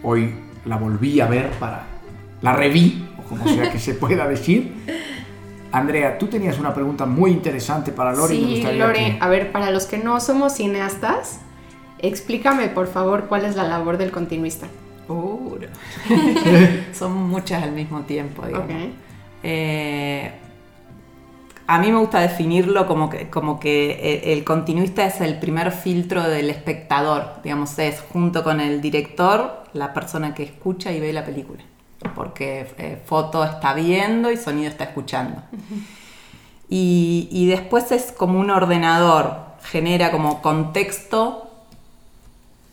[0.04, 0.34] hoy
[0.66, 1.86] la volví a ver para...
[2.42, 4.74] La reví, o como sea que se pueda decir.
[5.72, 8.36] Andrea, tú tenías una pregunta muy interesante para Lore.
[8.36, 11.40] y me Sí, gustaría Lore, que- a ver, para los que no somos cineastas,
[12.00, 14.68] explícame por favor cuál es la labor del continuista.
[15.08, 15.58] Uh,
[16.94, 18.70] Son muchas al mismo tiempo, digamos.
[19.44, 20.29] Eh,
[21.72, 25.72] a mí me gusta definirlo como que, como que el, el continuista es el primer
[25.72, 31.14] filtro del espectador, digamos, es junto con el director la persona que escucha y ve
[31.14, 31.62] la película.
[32.16, 35.44] Porque eh, foto está viendo y sonido está escuchando.
[36.70, 41.52] Y, y después es como un ordenador, genera como contexto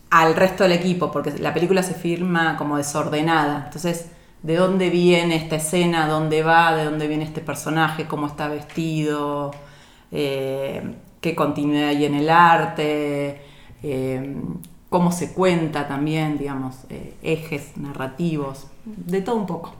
[0.08, 3.64] al resto del equipo, porque la película se firma como desordenada.
[3.66, 4.06] Entonces,
[4.42, 6.06] ¿de dónde viene esta escena?
[6.08, 6.74] ¿Dónde va?
[6.76, 8.06] ¿De dónde viene este personaje?
[8.06, 9.52] ¿Cómo está vestido?
[10.12, 13.40] Eh, ¿Qué continuidad hay en el arte?
[13.82, 14.36] Eh,
[14.88, 18.66] ¿Cómo se cuenta también, digamos, eh, ejes narrativos?
[18.84, 19.74] De todo un poco.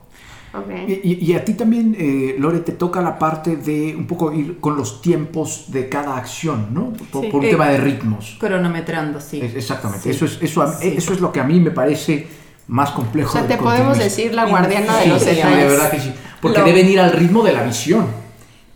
[0.87, 4.33] Y, y- y a ti también, eh, Lore, te toca la parte de un poco
[4.33, 6.93] ir con los tiempos de cada acción, ¿no?
[7.11, 7.29] Por, Sí.
[7.29, 8.37] por un Eh, tema de ritmos.
[8.39, 9.39] Cronometrando, sí.
[9.41, 10.03] Es- Exactamente.
[10.03, 10.09] Sí.
[10.09, 10.93] Eso, es, eso, a- Sí.
[10.97, 12.27] eso es lo que a mí me parece
[12.67, 13.29] más complejo.
[13.29, 15.57] O sea, te podemos decir la guardiana de los sí, detalles.
[15.57, 16.13] de verdad que sí.
[16.41, 18.07] Porque Lo- deben ir al ritmo de la visión.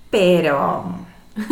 [0.10, 0.84] Pero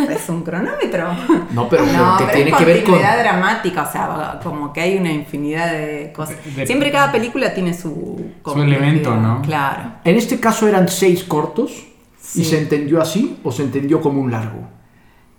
[0.10, 1.14] es un cronómetro.
[1.52, 2.94] No, pero, pero No, que pero tiene es que ver con...
[2.94, 6.36] continuidad dramática, o sea, como que hay una infinidad de cosas.
[6.56, 8.32] de- Siempre cada película tiene su...
[8.42, 9.92] complejidad, Claro.
[10.04, 11.86] En este caso eran seis cortos
[12.22, 12.42] Sí.
[12.42, 14.60] y se entendió así o se entendió como un largo.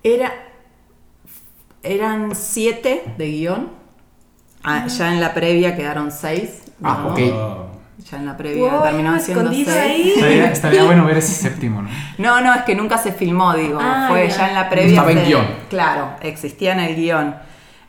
[0.03, 0.33] Era,
[1.83, 3.69] eran siete de guion.
[4.63, 6.63] Ah, ya en la previa quedaron seis.
[6.83, 7.13] Ah, ¿no?
[7.13, 7.71] ok.
[8.11, 9.83] Ya en la previa Wow, siendo escondido seis.
[9.83, 10.13] ahí.
[10.17, 11.91] Estaría, estaría bueno ver ese séptimo, ¿no?
[12.19, 13.79] No, no, es que nunca se filmó, digo.
[13.81, 14.37] Ah, fue ya.
[14.37, 14.89] ya en la previa.
[14.91, 15.47] Estaba en guion.
[15.69, 17.35] Claro, existía en el guion.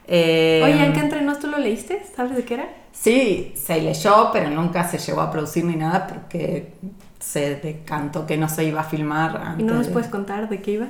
[0.06, 2.04] Eh, Oye, ¿en qué entre nos tú lo leíste?
[2.14, 2.68] ¿Sabes de qué era?
[2.92, 6.74] Sí, se leyó, pero nunca se llegó a producir ni nada porque
[7.22, 9.40] se decantó que no se iba a filmar.
[9.42, 10.86] ¿Y antes no nos de- puedes contar de qué iba?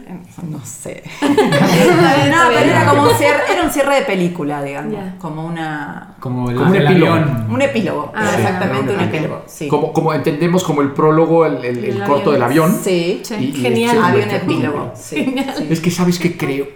[0.51, 1.03] No sé.
[1.23, 4.93] No, pero era como un cierre, era un cierre de película, digamos.
[4.95, 5.17] Ya.
[5.19, 6.15] Como una.
[6.21, 7.13] Como el, Como un epílogo.
[7.13, 7.47] avión.
[7.51, 8.13] Un epílogo.
[8.15, 9.43] Ah, exactamente, un epílogo.
[9.47, 9.69] Sí.
[9.69, 12.33] Como, como entendemos como el prólogo, el, el- el El corto avión.
[12.33, 12.81] del avión.
[12.83, 13.97] Sí, Y- y Genial.
[13.97, 14.93] se Había un epílogo.
[14.97, 15.67] Sí, sí.
[15.71, 16.67] Es que sabes que creo.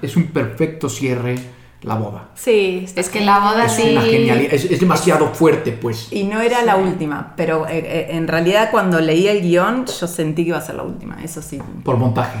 [0.00, 1.36] Es un perfecto cierre
[1.82, 2.28] la boda.
[2.34, 3.92] Sí, Es que la boda Es sí.
[3.92, 4.54] una genialidad.
[4.54, 6.12] Es, es demasiado fuerte, pues.
[6.12, 10.06] Y no era la última, pero eh, eh, en realidad cuando leí el guion yo
[10.06, 11.60] sentí que iba a ser la última, eso sí.
[11.84, 12.38] Por montaje.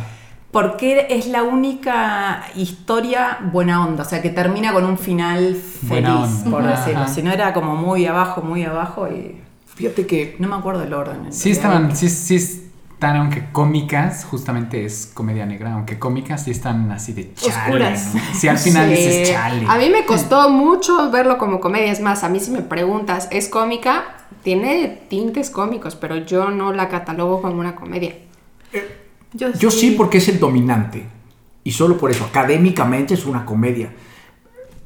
[0.52, 6.44] Porque es la única historia buena onda, o sea, que termina con un final feliz,
[6.48, 7.08] por decirlo.
[7.08, 9.40] Si no era como muy abajo, muy abajo y...
[9.74, 11.24] Fíjate que No me acuerdo el orden.
[11.24, 12.61] en Sí estaban, sí, sí
[13.10, 17.90] aunque cómicas, justamente es comedia negra, aunque cómicas sí están así de chale.
[17.90, 18.20] ¿no?
[18.34, 18.94] Sí, al final Sí.
[18.94, 19.66] dices chale.
[19.68, 21.90] A mí me costó mucho verlo como comedia.
[21.90, 24.04] Es más, a mí si me preguntas, ¿es cómica?
[24.42, 28.14] Tiene tintes cómicos, pero yo no la catalogo como una comedia.
[29.34, 31.04] Yo sí porque es el dominante.
[31.64, 33.92] Y solo por eso, académicamente es una comedia.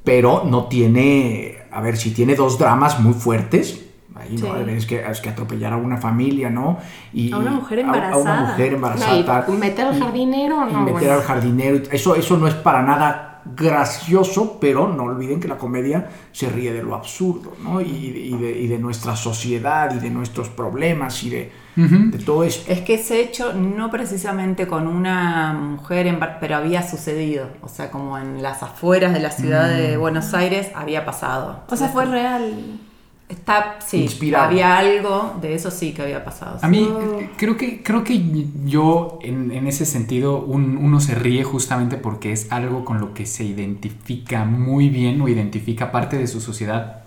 [0.05, 3.81] Pero no tiene, a ver, si tiene dos dramas muy fuertes,
[4.27, 4.71] ahí no, Sí.
[4.73, 6.79] es que, es que atropellar a una familia, ¿no?
[7.13, 8.41] Y, A una mujer a- A, una embarazada.
[8.43, 9.13] mujer embarazada.
[9.15, 9.59] No, y tal.
[9.59, 11.13] meter al Y- jardinero, y no, meter bueno.
[11.15, 11.77] al jardinero.
[11.91, 16.73] Eso, eso no es para nada gracioso, pero no olviden que la comedia se ríe
[16.73, 17.81] de lo absurdo, ¿no?
[17.81, 22.43] Y, y de, y de nuestra sociedad y de nuestros problemas y de, de todo
[22.43, 22.73] esto.
[22.73, 27.49] Es que ese hecho no precisamente con una mujer, en Bar- pero había sucedido.
[27.63, 31.61] O sea, como en las afueras de la ciudad de Buenos Aires había pasado.
[31.69, 32.81] O sea, fue real.
[33.29, 34.45] Está, sí, Inspirado.
[34.47, 36.59] había algo de eso sí que había pasado.
[36.63, 36.89] A mí
[37.21, 38.23] eh, creo que, creo que
[38.67, 43.15] yo en, en ese sentido un- uno se ríe justamente porque es algo con lo
[43.15, 47.03] que se identifica muy bien o identifica parte de su sociedad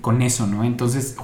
[0.00, 0.64] con eso, ¿no?
[0.64, 1.16] Entonces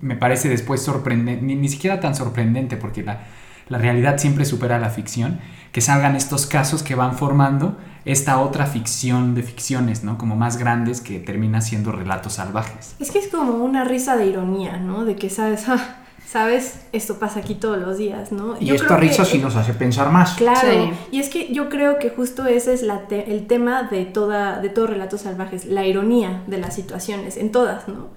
[0.00, 3.20] me parece después sorprendente, ni, ni siquiera tan sorprendente porque la,
[3.68, 5.38] la realidad siempre supera la ficción,
[5.72, 10.16] que salgan estos casos que van formando esta otra ficción de ficciones, ¿no?
[10.16, 12.94] Como más grandes que termina siendo relatos salvajes.
[12.98, 15.04] Es que es como una risa de ironía, ¿no?
[15.04, 18.56] De que sabes, ah, sabes, esto pasa aquí todos los días, ¿no?
[18.58, 20.34] Y Yo esta creo que- risa sí nos hace pensar más.
[20.36, 20.90] Claro, Sí.
[21.12, 24.60] y es que yo creo que justo ese es la te- el tema de toda
[24.60, 28.08] de todos relatos salvajes, la ironía de las situaciones, en todas, ¿no?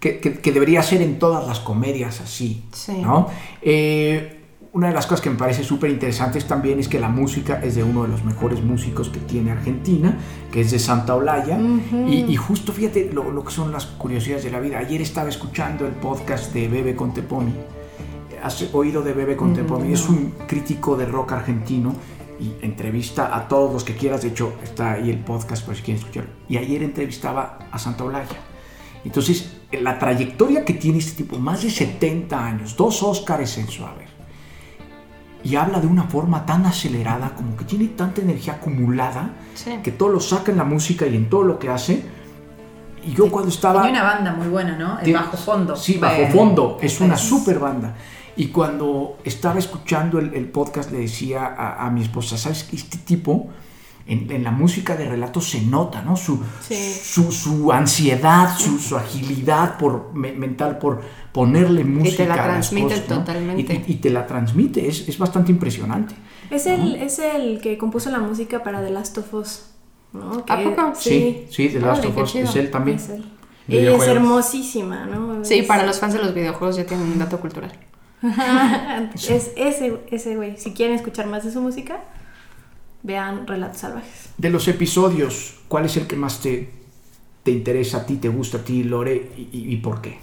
[0.00, 2.98] que, que- que debería ser en todas las comedias así, Sí.
[2.98, 3.28] ¿no?
[3.62, 4.35] Eh,
[4.72, 7.74] una de las cosas que me parece súper interesantes también es que la música es
[7.74, 10.16] de uno de los mejores músicos que tiene Argentina,
[10.50, 11.58] que es de Santa Olaya.
[12.06, 14.78] y, y justo fíjate lo, lo que son las curiosidades de la vida.
[14.78, 17.52] Ayer estaba escuchando el podcast de Bebe Conteponi.
[18.42, 19.92] ¿Has oído de Bebe Conteponi?
[19.92, 21.94] Es un crítico de rock argentino
[22.38, 24.22] y entrevista a todos los que quieras.
[24.22, 26.30] De hecho, está ahí el podcast por si quieren escucharlo.
[26.48, 28.36] Y ayer entrevistaba a Santa Olaya.
[29.04, 33.84] Entonces, la trayectoria que tiene este tipo, más de 70 años, dos Óscares en su
[33.84, 34.08] haber,
[35.46, 39.78] y habla de una forma tan acelerada, como que tiene tanta energía acumulada, Sí.
[39.82, 42.04] que todo lo saca en la música y en todo lo que hace.
[43.06, 43.82] Y yo cuando estaba...
[43.82, 44.98] Tenía una banda muy buena, ¿no?
[44.98, 45.76] El Tiene- Bajo Fondo.
[45.76, 46.78] Sí, Bajo Fondo.
[46.82, 47.94] Es una super banda.
[48.36, 52.76] Y cuando estaba escuchando el, el podcast le decía a, a mi esposa, ¿sabes que
[52.76, 53.48] este tipo
[54.06, 56.16] en, en la música de relatos se nota, ¿no?
[56.16, 56.40] Su,
[57.02, 62.46] su, su ansiedad, su, su agilidad por, me- mental por ponerle música la a las
[62.46, 63.16] transmite cosas, ¿no?
[63.18, 63.74] totalmente.
[63.74, 66.14] Y, y- y te la transmite, es, es bastante impresionante.
[66.50, 69.66] Es el, es el que compuso la música para The Last of Us,
[70.12, 70.44] ¿no?
[70.48, 70.92] ¿A poco?
[70.98, 72.96] Sí, sí, The Last Órale, of Us, es él también.
[72.98, 73.24] Es él.
[73.68, 75.44] Es hermosísima, ¿no?
[75.44, 77.72] Sí, Es- para los fans de los videojuegos ya tienen un dato cultural.
[79.14, 80.56] es ese, ese güey.
[80.56, 81.98] Si quieren escuchar más de su música,
[83.06, 84.28] vean Relatos Salvajes.
[84.36, 86.70] De los episodios, ¿cuál es el que más te,
[87.44, 90.18] te interesa a ti, te gusta a ti, Lore, y, y- y por qué?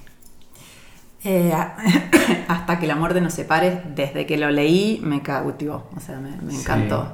[1.23, 1.53] Eh,
[2.49, 6.31] hasta que la muerte nos separe, desde que lo leí me cautivó, o sea, me,
[6.41, 6.59] me Sí.
[6.61, 7.13] encantó.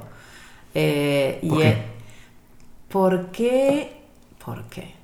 [0.74, 1.68] Eh, y ¿Por qué?
[1.68, 1.82] eh,
[2.88, 3.92] ¿por qué?
[4.44, 4.94] ¿Por qué?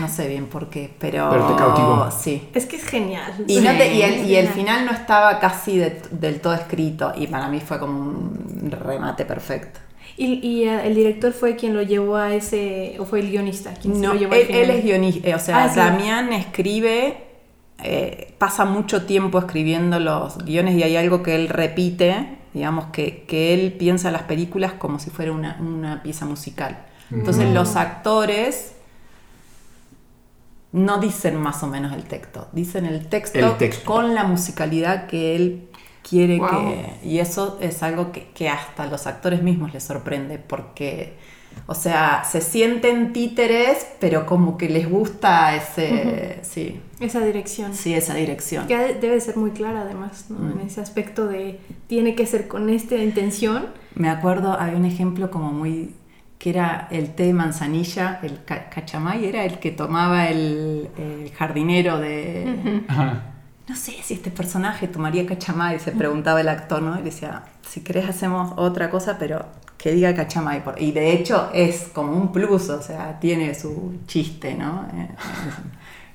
[0.00, 1.28] No sé bien por qué, pero...
[1.30, 2.10] Pero te cautivó.
[2.10, 2.48] Sí.
[2.54, 3.32] Es que es genial.
[3.46, 6.54] Y, no te- y el, Es y el final no estaba casi de- del todo
[6.54, 9.78] escrito y para mí fue como un remate perfecto.
[10.18, 13.74] Y, y, eh, el director fue quien lo llevó a ese, o fue el guionista
[13.74, 14.62] quien se No, lo llevó al él, final?
[14.62, 15.76] él es guionista, eh, o sea, Ah, sí.
[15.76, 17.18] Damián escribe,
[17.82, 23.24] eh, pasa mucho tiempo escribiendo los guiones y hay algo que él repite, digamos, que,
[23.28, 26.78] que él piensa las películas como si fuera una, una pieza musical.
[27.10, 27.54] Entonces Mm.
[27.54, 28.72] los actores
[30.72, 33.84] no dicen más o menos el texto, dicen el texto, El texto.
[33.84, 35.68] con la musicalidad que él
[36.08, 36.48] quiere Wow.
[36.48, 37.08] que...
[37.08, 41.14] Y eso es algo que, que hasta a los actores mismos les sorprende porque...
[41.66, 46.38] O sea, se sienten títeres, pero como que les gusta ese...
[46.42, 47.74] Sí, Esa dirección.
[47.74, 48.66] sí, esa dirección.
[48.66, 50.38] Que de- debe ser muy clara además, ¿no?
[50.38, 50.60] Mm.
[50.60, 53.68] En ese aspecto de tiene que ser con esta intención.
[53.94, 55.94] Me acuerdo, había un ejemplo como muy...
[56.38, 61.30] que era el té de manzanilla, el ca- cachamay, era el que tomaba el, el
[61.32, 62.82] jardinero de...
[63.68, 66.98] No sé si este personaje tomaría cachamay, se preguntaba el actor, ¿no?
[67.00, 69.44] Y decía, si querés hacemos otra cosa, pero
[69.76, 70.62] que diga cachamay.
[70.64, 70.80] por-".
[70.80, 74.86] Y de hecho es como un plus, o sea, tiene su chiste, ¿no?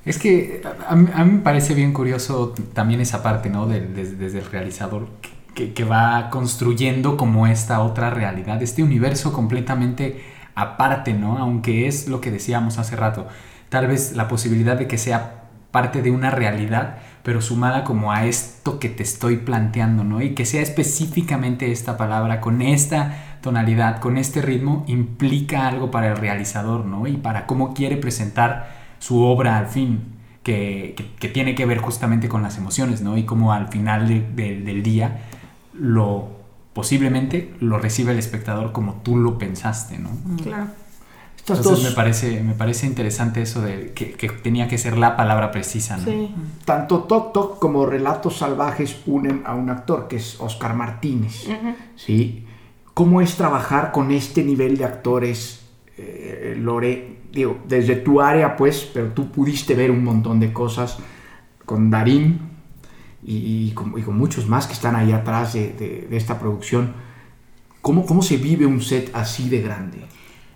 [0.04, 3.68] Es que a, mí a mí me parece bien curioso también esa parte, ¿no?
[3.68, 5.08] Des- desde el realizador
[5.54, 10.24] que, que va construyendo como esta otra realidad, este universo completamente
[10.56, 11.38] aparte, ¿no?
[11.38, 13.28] Aunque es lo que decíamos hace rato,
[13.70, 18.26] tal vez la posibilidad de que sea parte de una realidad, pero sumada como a
[18.26, 20.22] esto que te estoy planteando, ¿no?
[20.22, 26.08] Y que sea específicamente esta palabra, con esta tonalidad, con este ritmo, implica algo para
[26.12, 27.08] el realizador, ¿no?
[27.08, 30.00] Y para cómo quiere presentar su obra al fin,
[30.44, 33.18] que, que- tiene que ver justamente con las emociones, ¿no?
[33.18, 35.22] Y cómo al final de- del día
[35.74, 36.40] lo
[36.74, 40.10] posiblemente lo recibe el espectador como tú lo pensaste, ¿no?
[40.42, 40.68] Claro.
[41.42, 45.18] Entonces dos, me parece, me parece interesante eso de que, que tenía que ser la
[45.18, 46.04] palabra precisa, ¿no?
[46.06, 46.34] Sí.
[46.66, 51.48] tanto Tok Tok como Relatos Salvajes unen a un actor que es Oscar Martínez.
[51.96, 52.46] ¿sí?
[52.94, 55.62] ¿Cómo es trabajar con este nivel de actores,
[55.98, 57.18] eh, Lore?
[57.32, 60.98] Digo, desde tu área, pues, pero tú pudiste ver un montón de cosas
[61.66, 62.40] con Darín
[63.24, 66.38] y, y con, y con muchos más que están ahí atrás de, de- de esta
[66.40, 66.94] producción.
[67.82, 70.00] ¿Cómo, ¿Cómo se vive un set así de grande?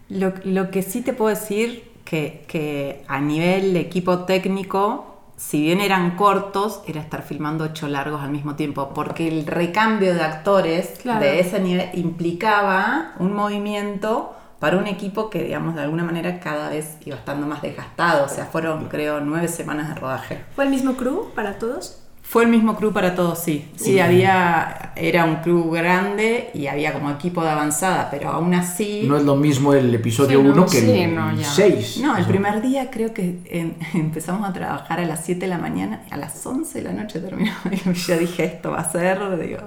[0.09, 5.81] Lo, lo que sí te puedo decir que, que a nivel equipo técnico si bien
[5.81, 10.93] eran cortos, era estar filmando ocho largos al mismo tiempo, porque el recambio de actores
[11.01, 11.19] Claro.
[11.19, 16.69] de ese nivel implicaba un movimiento para un equipo que, digamos, de alguna manera cada
[16.69, 18.25] vez iba estando más desgastado.
[18.25, 20.45] O sea, fueron, creo, nueve semanas de rodaje.
[20.55, 22.01] ¿Fue el mismo crew para todos?
[22.27, 23.69] Fue el mismo crew para todos, sí.
[23.77, 29.03] Sí, había, era un crew grande y había como equipo de avanzada, pero aún así...
[29.07, 31.45] No es lo mismo el episodio Sí, no, 1 que sí, el no, ya.
[31.45, 31.99] 6.
[32.01, 35.59] No, el primer día creo que en- empezamos a trabajar a las 7 de la
[35.59, 37.53] mañana y a las 11 de la noche terminó.
[37.71, 39.59] Y yo dije, esto va a ser, digo.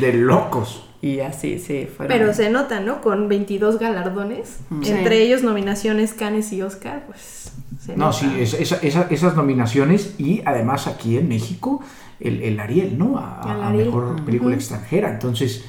[0.00, 0.87] De locos.
[1.00, 2.16] Y así, sí, fueron.
[2.18, 3.00] Pero se nota, ¿no?
[3.00, 8.18] Con 22 galardones, entre ellos nominaciones Cannes y Oscar, pues se No, nota.
[8.18, 11.80] sí, es- esa- esa- esas nominaciones y además aquí en México
[12.18, 13.16] el, el Ariel, ¿no?
[13.16, 15.08] A, El a mejor película extranjera.
[15.12, 15.64] Entonces,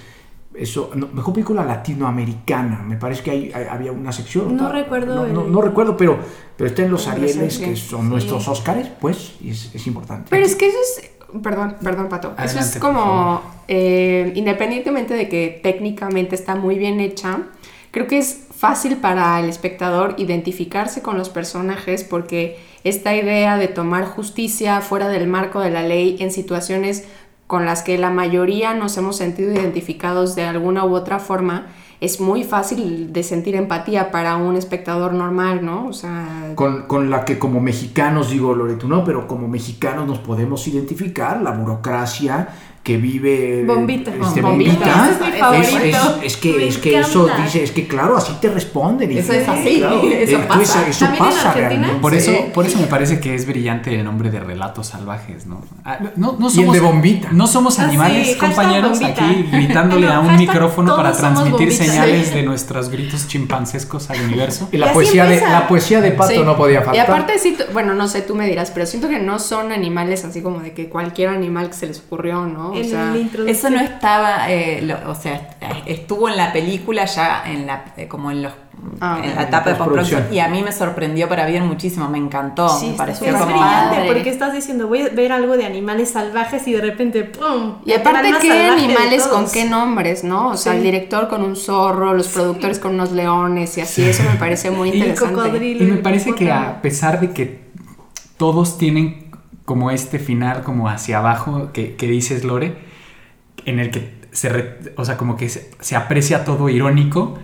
[0.56, 2.82] eso, no, mejor película latinoamericana.
[2.84, 4.56] Me parece que hay- hay- había una sección.
[4.58, 4.74] No tal.
[4.84, 6.18] recuerdo No, no- el- no recuerdo, pero,
[6.58, 7.88] pero está en los Arieles, que sí.
[7.88, 10.28] son nuestros Óscares, pues, y es, es importante.
[10.32, 11.12] Pero es que eso es.
[11.44, 12.34] Perdón, perdón, Pato.
[12.44, 13.42] eso es como.
[13.68, 17.40] eh, independientemente de que técnicamente está muy bien hecha,
[17.92, 23.68] creo que es fácil para el espectador identificarse con los personajes porque esta idea de
[23.68, 27.06] tomar justicia fuera del marco de la ley en situaciones
[27.48, 31.68] con las que la mayoría nos hemos sentido identificados de alguna u otra forma,
[32.02, 35.88] es muy fácil de sentir empatía para un espectador normal, ¿no?
[35.88, 40.20] O sea, Con, con la que como mexicanos, digo Loreto, no, pero como mexicanos nos
[40.20, 42.48] podemos identificar, la burocracia
[42.84, 44.12] que vive Bombita.
[44.12, 45.10] este, Bombita.
[45.12, 46.18] Es mi es, favorito.
[46.22, 49.12] es- es que, Me es que eso dice, es que claro, así te responden.
[49.12, 50.46] y- Eso es así, claro, eso eh,
[51.20, 51.54] pasa.
[51.54, 51.96] Realmente.
[52.02, 55.62] Por eso, por eso me parece que es brillante el nombre de Relatos Salvajes, ¿no?
[55.86, 57.30] Ah, no, no Y el somos, de Bombita.
[57.32, 59.30] No somos Ah, animales, sí, compañeros, Bombita.
[59.30, 62.34] aquí gritándole No, a un micrófono para transmitir señales Sí.
[62.36, 64.70] de nuestros gritos chimpancescos al universo.
[64.72, 66.40] Y la así poesía, de, la poesía de Pato Sí.
[66.44, 66.96] no podía faltar.
[66.96, 70.24] Y aparte, sí, bueno, no sé, tú me dirás, pero siento que no son animales
[70.26, 72.69] así como de que cualquier animal que se les ocurrió, ¿no?
[72.72, 73.16] O En sea.
[73.48, 78.08] Eso no estaba, eh, lo- o sea, estuvo en la película ya en la, eh,
[78.08, 78.54] como en los
[79.02, 80.28] Ah, en la etapa de postproducción.
[80.32, 84.04] y a mí me sorprendió para bien muchísimo, me encantó, Sí, me pareció como brillante
[84.08, 87.80] porque estás diciendo, voy a ver algo de animales salvajes y de repente, ¡pum!
[87.86, 90.52] Y aparte, ¿qué animales con qué nombres, no?
[90.52, 90.78] O sea, Sí.
[90.78, 94.72] el director con un zorro, los productores con unos leones y así, eso me parece
[94.72, 95.34] muy Y interesante.
[95.36, 95.84] cocodrilo.
[95.84, 97.60] Y me parece que a pesar de que
[98.38, 99.19] todos tienen
[99.70, 102.76] como este final como hacia abajo que, que dices Lore,
[103.66, 107.38] en el que se, re- o sea, como que se, se aprecia todo irónico,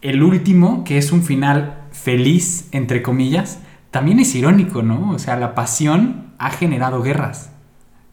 [0.00, 3.58] el último, que es un final feliz, entre comillas,
[3.90, 5.10] también es irónico, ¿no?
[5.10, 7.50] O sea, la pasión ha generado guerras.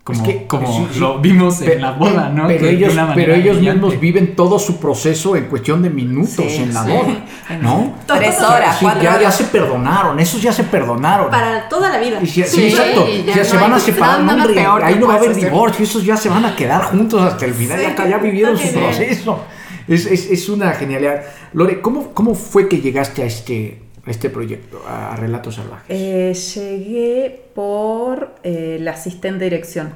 [0.03, 0.99] Como, Es que- como sí, sí.
[0.99, 2.47] lo vimos en la boda, ¿no?
[2.47, 3.85] Pero Que de ellos, una pero manera ellos brillante.
[3.85, 6.91] mismos viven todo su proceso en cuestión de minutos Sí, en la sí.
[6.91, 7.25] boda.
[7.61, 7.93] ¿No?
[8.05, 11.29] Tres horas, Sí, cuatro ya, se perdonaron, esos ya se perdonaron.
[11.31, 12.19] Para toda la vida.
[12.21, 13.07] Y si- sí, Sí, exacto.
[13.25, 15.33] Ya, ya se van a hay separar, no, hombre, peor ahí no va a haber
[15.35, 18.57] divorcio, esos ya se van a quedar juntos hasta el final, Sí, ya, ya vivieron
[18.57, 19.39] su proceso.
[19.87, 21.21] Es, es, es una genialidad.
[21.53, 25.85] Lore, ¿cómo, ¿cómo fue que llegaste a este, este proyecto, a, Relatos Salvajes?
[25.89, 29.93] Eh, llegué por eh, la asistente de dirección.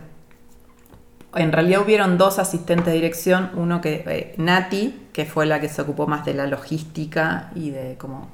[1.36, 5.70] En realidad hubieron dos asistentes de dirección, uno que eh, Nati, que fue la que
[5.70, 8.32] se ocupó más de la logística y de como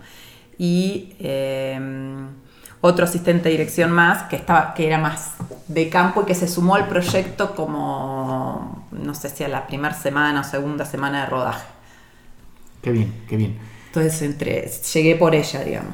[0.57, 1.79] y eh,
[2.81, 5.33] otro asistente de dirección más que estaba que era más
[5.67, 9.95] de campo y que se sumó al proyecto como no sé si a la primera
[9.95, 11.65] semana o segunda semana de rodaje.
[12.81, 13.57] Qué bien, qué bien.
[13.95, 15.93] Entonces entre llegué por ella, digamos.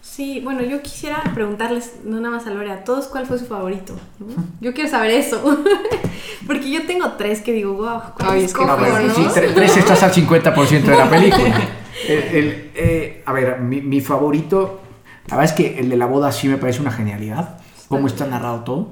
[0.00, 3.46] Sí, bueno, yo quisiera preguntarles, no nada más a Lore, a todos cuál fue su
[3.46, 3.94] favorito.
[4.20, 4.26] ¿no?
[4.60, 5.42] Yo quiero saber eso.
[6.46, 9.30] Porque yo tengo tres que digo, wow, ¿cuál Ay, es que No, no?
[9.32, 11.60] tres estás al 50% de la película.
[12.08, 14.80] El- el, eh, a ver, mi, mi favorito,
[15.28, 18.26] la verdad es que el de la boda sí me parece una genialidad, cómo está
[18.26, 18.88] narrado todo,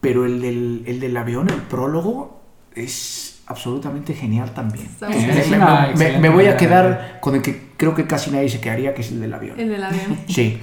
[0.00, 2.40] pero el del, el del avión, el prólogo,
[2.74, 4.88] es absolutamente genial también.
[5.00, 5.30] Me- me, bien.
[5.30, 8.30] Es me- una me- excelente me voy a quedar con el que creo que casi
[8.30, 9.58] nadie se quedaría, que es el del avión.
[9.60, 10.18] El avión.
[10.28, 10.58] Sí.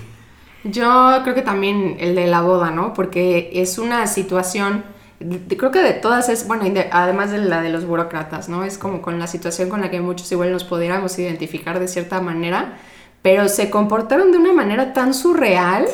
[0.64, 2.94] Yo creo que también el de la boda, ¿no?
[2.94, 4.84] Porque es una situación,
[5.58, 8.64] creo que de todas es, bueno, además de la de los burócratas, ¿no?
[8.66, 12.20] Es como con la situación con la que muchos igual nos pudiéramos identificar de cierta
[12.20, 12.78] manera,
[13.22, 15.86] pero se comportaron de una manera tan surreal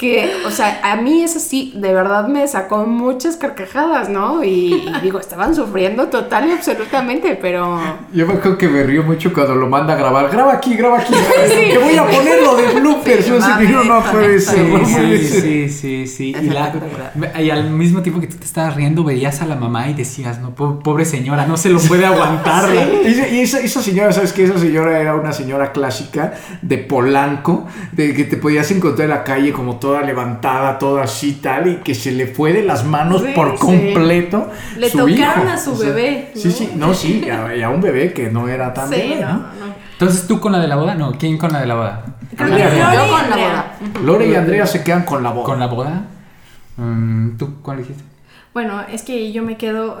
[0.00, 4.42] que, o sea, a mí eso sí, de verdad me sacó muchas carcajadas, ¿no?
[4.42, 7.78] Y, y digo, estaban sufriendo total y absolutamente, pero...
[8.10, 10.30] Yo me acuerdo que me río mucho cuando lo manda a grabar.
[10.30, 11.12] Graba aquí, graba aquí.
[11.12, 12.29] Que voy a ponerlo
[13.18, 14.68] no, puede ser.
[14.68, 15.42] no puede Sí, ser.
[15.42, 16.28] sí, sí, sí.
[16.40, 17.40] Y, la- espectacular.
[17.42, 20.40] y al mismo tiempo que tú te estabas riendo, veías a la mamá y decías,
[20.40, 22.68] no, po- pobre señora, no se lo puede aguantar.
[23.04, 24.44] Y, esa- y esa, esa señora, ¿sabes qué?
[24.44, 29.24] Esa señora era una señora clásica de Polanco, de que te podías encontrar en la
[29.24, 33.22] calle como toda levantada, toda así tal, y que se le fue de las manos
[33.22, 33.58] Sí, por sí.
[33.58, 34.48] completo.
[34.76, 35.52] Le su tocaron hijo.
[35.54, 36.54] a su O sea, bebé, Sí, ¿no?
[36.54, 39.16] sí, no, sí, y a, y a un bebé que no era tan Sí, bebé,
[39.20, 39.38] no, ¿no?
[39.38, 39.74] no.
[39.92, 40.94] Entonces, ¿tú con la de la boda?
[40.94, 42.04] No, ¿quién con la de la boda?
[42.36, 43.76] Creo que Andrea, Lore con la Andrea.
[43.80, 44.00] boda.
[44.04, 45.44] Lore y Andrea se quedan con la boda.
[45.46, 46.02] ¿Con la boda?
[46.76, 48.02] Mm, ¿Tú cuál dijiste?
[48.54, 50.00] Bueno, es que yo me quedo.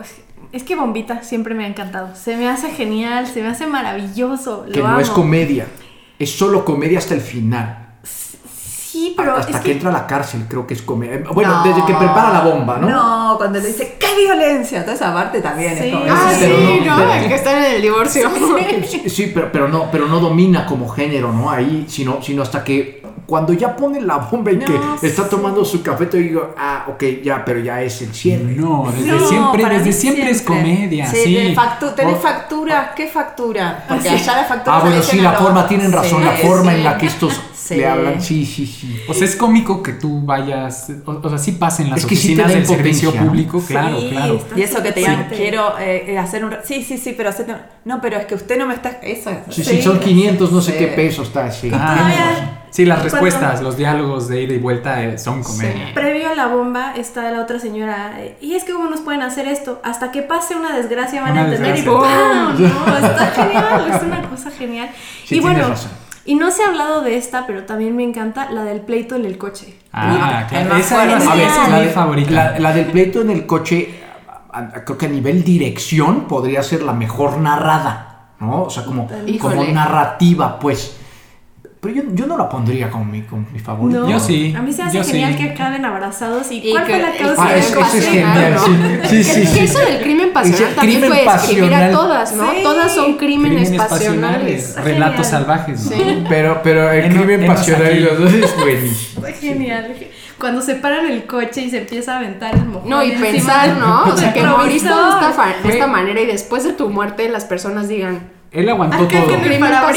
[0.52, 2.14] Es que Bombita siempre me ha encantado.
[2.16, 4.64] Se me hace genial, se me hace maravilloso.
[4.72, 5.00] que lo no amo.
[5.00, 5.66] es comedia,
[6.18, 7.89] es solo comedia hasta el final.
[8.90, 9.72] Sí, pero hasta es que, que.
[9.72, 11.22] entra a la cárcel, creo que es comedia.
[11.32, 11.62] Bueno, No.
[11.64, 12.88] desde que prepara la bomba, ¿no?
[12.88, 14.82] No, cuando le dice, ¡qué violencia!
[14.82, 15.84] Toda esa parte también Sí.
[15.84, 16.04] es como.
[16.10, 16.96] Ah, Pero sí, no, ¿no?
[16.96, 18.30] pero- El que está en el divorcio.
[18.90, 21.50] Sí, sí, pero, pero no, pero no domina como género, ¿no?
[21.50, 25.28] Ahí, sino, sino hasta que cuando ya pone la bomba y No, que está sí.
[25.30, 28.42] tomando su café, te digo, ah, ok, ya, pero ya es el cierre.
[28.56, 31.34] No, desde No, siempre, desde siempre, es comedia, Sí, sí.
[31.34, 32.20] de factu- ¿Tenés Oh.
[32.20, 32.92] factura?
[32.96, 33.84] ¿Qué factura?
[33.88, 34.24] Porque Ah, sí.
[34.30, 34.76] allá la factura.
[34.76, 36.78] Ah, bueno, sí, la forma, tienen razón, la forma sí.
[36.78, 37.76] en la que estos Sí.
[37.76, 38.79] le hablan, sí, sí, sí.
[39.08, 42.06] O sea, es cómico que tú vayas, o, o sea, sí pasa en las Es
[42.06, 44.40] que sí oficinas del servicio público, claro, Sí, claro.
[44.56, 45.06] Y eso que te Sí.
[45.10, 46.54] digan, quiero eh, hacer un...
[46.64, 48.90] Sí, sí, sí, pero un- No, pero es que usted no me está...
[49.02, 49.54] Eso es...
[49.54, 50.78] Sí, sí, son 500, no sé Sí.
[50.78, 51.70] qué pesos está, sí.
[51.72, 55.92] Ah, sí, las Cuando- respuestas, los diálogos de ida y vuelta eh, son comedia.
[55.94, 58.12] Previo a la bomba está la otra señora.
[58.40, 59.80] Y es que cómo nos pueden hacer esto.
[59.84, 62.46] Hasta que pase una desgracia van Una a entender y desgracia.
[62.56, 62.60] ¡pum!
[62.90, 64.90] No, está genial, es una cosa genial.
[65.24, 65.90] Sí, y bueno, tienes razón.
[66.30, 69.24] Y no se ha hablado de esta, pero también me encanta la del pleito en
[69.24, 69.76] el coche.
[69.92, 70.76] Ah, claro.
[70.76, 72.30] Esa, es la, de- favorita.
[72.30, 74.00] la- la del pleito en el coche,
[74.84, 78.62] creo que a nivel dirección podría ser la mejor narrada, ¿no?
[78.62, 79.08] O sea, como,
[79.40, 80.99] como narrativa, pues.
[81.82, 84.00] Pero yo, yo no la pondría como mi, como mi favorita.
[84.00, 85.38] No, Yo sí, A mí se hace genial sí.
[85.38, 86.50] que acaben abrazados.
[86.52, 89.06] ¿Y, Y cuál que fue la causa Ah, de eso, la eso es genial, ¿no?
[89.08, 89.24] sí.
[89.24, 91.82] Sí, sí, eso del crimen pasional también crimen puede escribir pasional.
[91.82, 92.50] a todas, ¿no?
[92.50, 92.56] Sí.
[92.62, 94.76] Todas son crímenes, Crímenes pasionales.
[94.76, 95.90] Relatos salvajes, ¿no?
[95.96, 96.24] Sí.
[96.28, 99.26] Pero, pero el crimen pasional y los dos es buenísimo.
[99.40, 99.94] Genial.
[100.38, 102.90] Cuando se paran el coche y se empieza a aventar el mojón.
[102.90, 104.04] No, y pensar, ¿no?
[104.04, 104.94] O sea, que moriste de
[105.62, 108.20] Fue- esta manera y después de tu muerte las personas digan,
[108.52, 109.36] Él aguantó todo.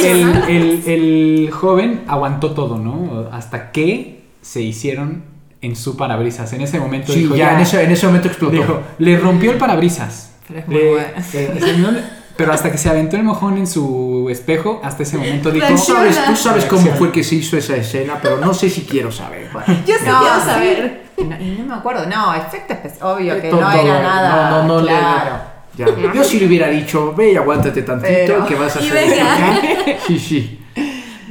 [0.03, 0.43] El-.
[0.47, 3.27] El, el- joven aguantó todo, ¿no?
[3.31, 5.23] Hasta que se hicieron
[5.61, 6.51] en su parabrisas.
[6.53, 8.55] En ese momento Sí, dijo, ya en ese, en ese momento explotó.
[8.55, 10.33] dijo, le rompió el parabrisas.
[10.47, 11.07] Pero es muy Le- bueno.
[11.33, 11.93] eh, señor,
[12.35, 15.77] pero hasta que se aventó el mojón en su espejo, hasta ese momento dijo, Tú
[15.77, 19.11] sabes, tú sabes cómo fue que se hizo esa escena, pero no sé si quiero
[19.11, 19.49] saber.
[19.87, 21.03] Yo sí No, quiero saber.
[21.17, 21.25] No,
[21.59, 24.49] no me acuerdo, no, efecto especial, obvio que Todo- no era nada.
[24.49, 25.52] No, no, no, le- claro.
[25.77, 25.85] Ya.
[26.13, 29.61] Yo sí le hubiera dicho, ve y aguántate tantito Pero- que vas a hacer venga.
[30.07, 30.59] Sí, sí.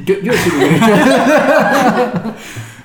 [0.05, 2.35] Yo, yo sí le hubiera dicho.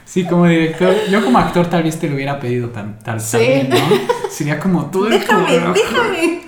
[0.05, 3.37] Sí, como director, yo como actor tal vez te lo hubiera pedido tan, tal, Sí.
[3.37, 3.77] también, ¿no?
[4.29, 6.41] Sería como todo el Déjame, déjame.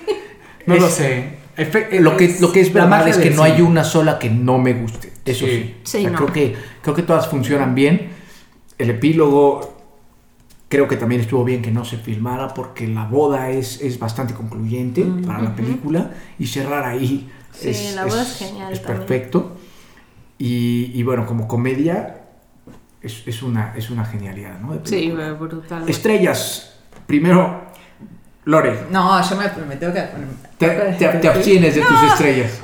[0.66, 1.38] No lo sé.
[1.56, 4.58] Efe- Lo que, lo que es verdad es que no hay una sola que no
[4.58, 5.12] me guste.
[5.26, 5.52] Eso sí.
[5.52, 5.74] Sí.
[5.84, 6.16] Sí, O sea, no.
[6.16, 8.08] creo, que, creo que todas funcionan bien.
[8.78, 9.79] El epílogo
[10.70, 14.32] creo que también estuvo bien que no se filmara porque la boda es, es bastante
[14.32, 19.06] concluyente para la película y cerrar ahí Sí, es, la boda es genial es también.
[19.06, 19.56] perfecto.
[20.38, 22.22] Y, y bueno, como comedia
[23.02, 24.78] es, es una, es una genialidad, ¿no?
[24.84, 25.86] Sí, brutal.
[25.88, 26.78] Estrellas.
[27.06, 27.62] Primero,
[28.44, 30.02] Lore, No, yo me, me tengo que.
[30.56, 32.60] te, te- te abstienes de tus estrellas.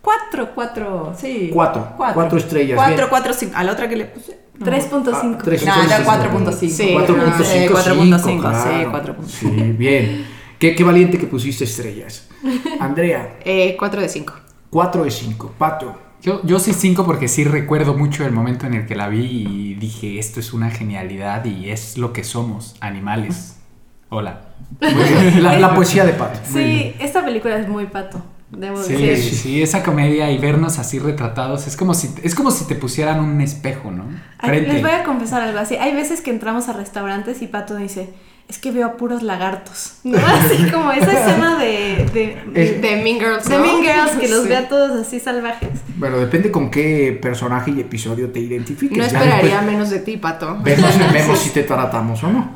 [0.00, 1.50] Cuatro, cuatro, sí.
[1.52, 1.92] Cuatro.
[1.96, 3.08] Cuatro estrellas, Cuatro, bien.
[3.10, 3.52] cuatro, cinco.
[3.56, 4.38] A la otra que le puse.
[4.58, 4.66] No.
[4.66, 5.12] 3.5.
[5.12, 5.64] Ah, tres.
[5.66, 6.68] No, era Entonces, 4.5.
[6.70, 8.92] Sí, 4.5, Sí, 4.5, sí, claro.
[8.92, 9.26] 4.5.
[9.26, 10.26] Sí, bien.
[10.58, 12.28] Qué, qué valiente que pusiste estrellas.
[12.80, 14.34] Andrea, Eh, 4 de 5.
[14.70, 15.54] 4 de 5.
[15.58, 19.08] Pato, Yo, yo sí cinco porque sí recuerdo mucho el momento en el que la
[19.08, 23.56] vi y dije, esto es una genialidad y es lo que somos, animales.
[24.10, 24.40] Hola.
[24.80, 26.40] La, la poesía de Pato.
[26.44, 28.22] Sí, esta película es muy pato.
[28.50, 29.34] Debo Sí, decir.
[29.34, 33.20] sí, esa comedia y vernos así retratados es como si es como si te pusieran
[33.20, 34.06] un espejo, ¿no?
[34.38, 35.76] Ay, les voy a confesar algo así.
[35.76, 38.08] Hay veces que entramos a restaurantes y Pato dice,
[38.48, 39.98] es que veo a puros lagartos.
[40.04, 40.16] ¿no?
[40.26, 43.62] Así como esa escena de, de, Es- De Mean Girls, de ¿no?
[43.62, 44.48] Mean Girls, que los Sí.
[44.48, 45.68] ve a todos así salvajes.
[45.98, 48.96] Bueno, depende con qué personaje y episodio te identifiques.
[48.96, 50.56] No Ya esperaría menos de ti, Pato.
[50.62, 52.52] Vemos, vemos si te tratamos o no.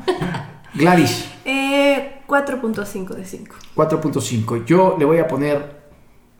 [0.73, 3.55] Gladys, Eh, 4.5 de 5.
[3.75, 4.65] 4.5.
[4.65, 5.82] Yo le voy a poner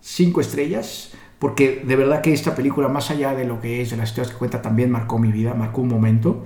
[0.06, 3.98] 5 estrellas porque de verdad que esta película, más allá de lo que es, de
[3.98, 6.46] las historias que cuenta, también marcó mi vida, marcó un momento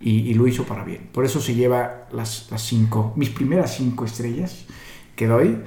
[0.00, 1.08] y, y lo hizo para bien.
[1.12, 4.64] Por eso se lleva las, las cinco, mis primeras 5 estrellas
[5.14, 5.58] que doy.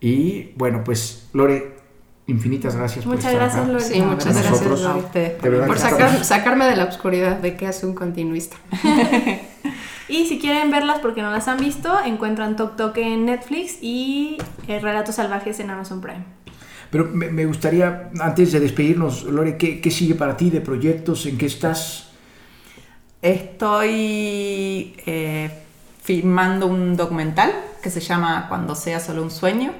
[0.00, 1.76] Y bueno, pues Lore,
[2.28, 3.72] infinitas gracias por Muchas estar gracias, acá.
[3.72, 3.84] Lore.
[3.84, 4.82] Sí, muchas gracias, nosotros.
[4.82, 5.36] Lore.
[5.42, 8.56] De verdad Por sacar- estamos- sacarme de la oscuridad de que hace un continuista.
[10.08, 14.38] Y si quieren verlas porque no las han visto, encuentran Tok Tok en Netflix y
[14.66, 16.24] eh, Relatos Salvajes en Amazon Prime.
[16.90, 21.24] Pero me, me gustaría, antes de despedirnos, Lore, ¿qué, qué sigue para ti de proyectos?
[21.26, 22.08] ¿En qué estás?
[23.22, 25.50] Estoy eh,
[26.02, 29.72] filmando un documental que se llama Cuando sea solo un sueño,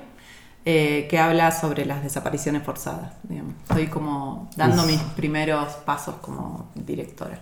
[0.65, 3.15] eh, que habla sobre las desapariciones forzadas.
[3.23, 3.55] digamos.
[3.69, 4.89] Estoy como dando Uf.
[4.89, 7.41] mis primeros pasos como directora.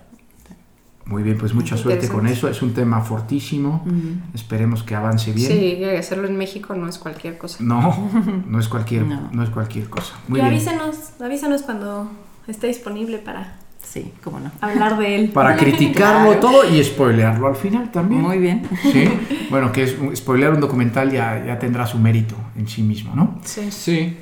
[1.08, 2.48] Muy bien, pues mucha suerte con eso.
[2.48, 3.84] Es un tema fortísimo.
[4.34, 5.50] Esperemos que avance bien.
[5.50, 7.58] Sí, hacerlo en México no es cualquier cosa.
[7.64, 8.10] No,
[8.46, 9.28] no es cualquier, No.
[9.32, 9.42] no.
[9.42, 10.14] es cualquier cosa.
[10.28, 10.54] Muy y bien.
[10.54, 12.10] avísenos, avísenos cuando
[12.46, 14.50] esté disponible para Sí, cómo no.
[14.60, 15.28] hablar de él.
[15.30, 16.40] Para criticarlo Claro.
[16.40, 18.20] todo y spoilearlo al final también.
[18.20, 18.62] Muy bien.
[18.82, 19.04] Sí.
[19.48, 23.38] Bueno, que es spoilear un documental ya, ya tendrá su mérito en sí mismo, ¿no?
[23.44, 23.70] Sí.
[23.70, 24.16] Sí.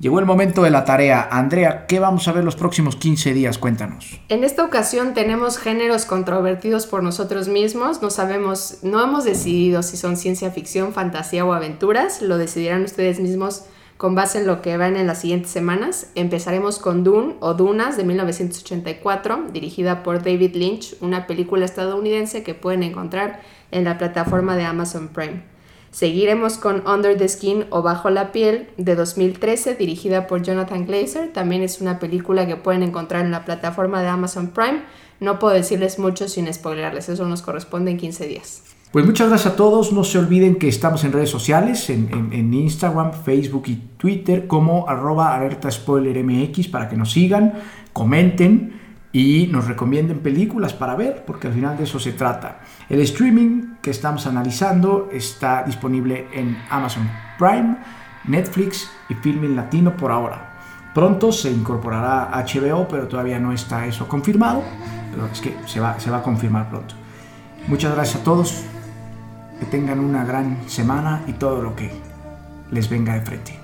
[0.00, 1.28] Llegó el momento de la tarea.
[1.28, 3.58] Andrea, ¿qué vamos a ver los próximos 15 días?
[3.58, 4.20] Cuéntanos.
[4.28, 8.00] En esta ocasión tenemos géneros controvertidos por nosotros mismos.
[8.00, 12.22] No sabemos, no hemos decidido si son ciencia ficción, fantasía o aventuras.
[12.22, 13.64] Lo decidirán ustedes mismos
[13.96, 16.12] con base en lo que vean en las siguientes semanas.
[16.14, 22.54] Empezaremos con Dune o Dunas de 1984, dirigida por David Lynch, una película estadounidense que
[22.54, 23.40] pueden encontrar
[23.72, 25.57] en la plataforma de Amazon Prime.
[25.98, 31.32] Seguiremos con Under the Skin o Bajo la piel de 2013, dirigida por Jonathan Glazer.
[31.32, 34.82] También es una película que pueden encontrar en la plataforma de Amazon Prime.
[35.18, 38.62] No puedo decirles mucho sin spoilerles, eso nos corresponde en 15 días.
[38.92, 39.92] Pues muchas gracias a todos.
[39.92, 44.88] No se olviden que estamos en redes sociales, en, en- Instagram, Facebook y Twitter como
[44.88, 47.54] arroba alerta spoiler MX para que nos sigan,
[47.92, 48.80] comenten
[49.18, 52.60] y nos recomienden películas para ver, porque al final de eso se trata.
[52.88, 57.78] El streaming que estamos analizando está disponible en Amazon Prime,
[58.28, 60.60] Netflix y Filmin Latino por ahora.
[60.94, 64.62] Pronto se incorporará HBO, pero todavía no está eso confirmado.
[65.10, 66.94] Pero es que se va, se va a confirmar pronto.
[67.66, 68.62] Muchas gracias a todos.
[69.58, 71.90] Que tengan una gran semana y todo lo que
[72.70, 73.58] les venga de frente.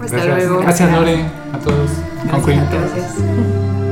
[0.00, 0.62] Hasta Gracias, luego.
[0.62, 1.90] gracias Lore, a todos.
[2.30, 2.68] Con cuidado.
[2.70, 3.91] Gracias.